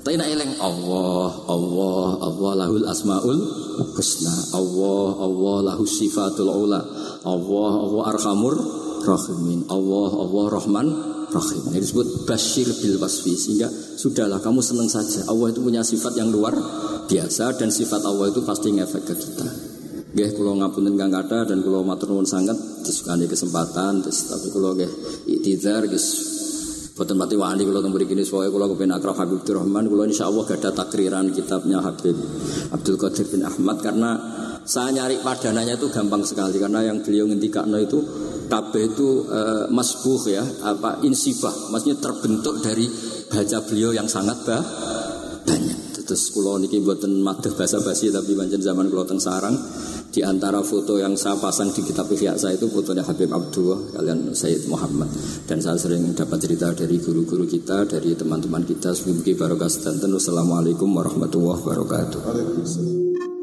tapi 0.01 0.17
nak 0.17 0.33
eling 0.33 0.57
Allah, 0.57 1.29
Allah, 1.45 2.05
Allah 2.25 2.51
lahul 2.65 2.85
asmaul 2.89 3.37
husna. 3.93 4.33
Allah, 4.57 5.07
Allah 5.21 5.57
lahus 5.61 5.93
sifatul 5.93 6.49
ula. 6.49 6.81
Allah, 7.21 7.71
Allah 7.85 8.01
arhamur 8.09 8.57
rahimin. 9.05 9.69
Allah, 9.69 10.09
Allah 10.17 10.45
rahman 10.57 10.87
rahim. 11.29 11.61
Ini 11.69 11.79
disebut 11.85 12.25
basyir 12.25 12.73
bil 12.81 12.97
wasfi 12.97 13.37
sehingga 13.37 13.69
sudahlah 13.69 14.41
kamu 14.41 14.65
senang 14.65 14.89
saja. 14.89 15.21
Allah 15.29 15.53
itu 15.53 15.61
punya 15.61 15.85
sifat 15.85 16.17
yang 16.17 16.33
luar 16.33 16.57
biasa 17.05 17.61
dan 17.61 17.69
sifat 17.69 18.01
Allah 18.01 18.33
itu 18.33 18.41
pasti 18.41 18.73
ngefek 18.73 19.03
ke 19.05 19.13
kita. 19.13 19.47
Gih 20.11 20.33
kalau 20.35 20.59
ngapunten 20.59 20.99
kang 20.99 21.13
kata 21.13 21.47
dan 21.47 21.63
kalau 21.63 21.87
matur 21.87 22.11
nuwun 22.11 22.27
sangat 22.27 22.57
disukani 22.83 23.31
kesempatan 23.31 24.03
terus 24.03 24.27
tapi 24.27 24.51
kalau 24.51 24.75
gih 24.75 24.91
iktidar 25.23 25.87
guys 25.87 26.07
Boten 27.01 27.17
mati 27.17 27.33
wani 27.33 27.65
kalau 27.65 27.81
temburi 27.81 28.05
kini 28.05 28.21
soalnya 28.21 28.53
kalau 28.53 28.77
kepen 28.77 28.93
akrab 28.93 29.17
Habib 29.17 29.41
Rahman. 29.41 29.89
Kalau 29.89 30.05
insya 30.05 30.29
Allah 30.29 30.45
gak 30.45 30.61
ada 30.61 30.69
takriran 30.85 31.33
kitabnya 31.33 31.81
Habib 31.81 32.13
Abdul 32.69 33.01
Qadir 33.01 33.25
bin 33.25 33.41
Ahmad 33.41 33.81
karena 33.81 34.21
saya 34.61 34.93
nyari 34.93 35.17
padanannya 35.25 35.81
itu 35.81 35.89
gampang 35.89 36.21
sekali 36.21 36.61
karena 36.61 36.85
yang 36.85 37.01
beliau 37.01 37.25
ngendikakno 37.25 37.81
itu 37.81 38.05
kabeh 38.45 38.93
itu 38.93 39.25
e, 39.25 39.41
masbuh 39.73 40.21
ya 40.29 40.45
apa 40.61 41.01
insibah. 41.01 41.73
Maksudnya 41.73 41.97
terbentuk 41.97 42.61
dari 42.61 42.85
baca 43.33 43.57
beliau 43.65 43.97
yang 43.97 44.05
sangat 44.05 44.37
bah, 44.45 44.61
banyak. 45.41 46.05
Terus 46.05 46.29
kulo 46.29 46.61
niki 46.61 46.85
buatan 46.85 47.17
madah 47.17 47.57
bahasa 47.57 47.81
basi 47.81 48.13
tapi 48.13 48.37
banjir 48.37 48.61
zaman 48.61 48.93
kulo 48.93 49.09
teng 49.09 49.17
sarang 49.17 49.57
di 50.11 50.19
antara 50.19 50.59
foto 50.59 50.99
yang 50.99 51.15
saya 51.15 51.39
pasang 51.39 51.71
di 51.71 51.81
kitab 51.87 52.11
Ihya 52.11 52.35
saya 52.35 52.59
itu 52.59 52.67
fotonya 52.67 53.07
Habib 53.07 53.31
Abdullah 53.31 53.95
kalian 53.95 54.35
Sayyid 54.35 54.67
Muhammad. 54.67 55.07
Dan 55.47 55.63
saya 55.63 55.79
sering 55.79 56.11
dapat 56.11 56.43
cerita 56.43 56.75
dari 56.75 56.99
guru-guru 56.99 57.47
kita 57.47 57.87
dari 57.87 58.11
teman-teman 58.13 58.67
kita. 58.67 58.91
Semoga 58.91 59.31
barokah 59.33 59.71
dan 59.71 60.11
Assalamualaikum 60.11 60.91
warahmatullahi 60.91 61.63
wabarakatuh 61.63 63.40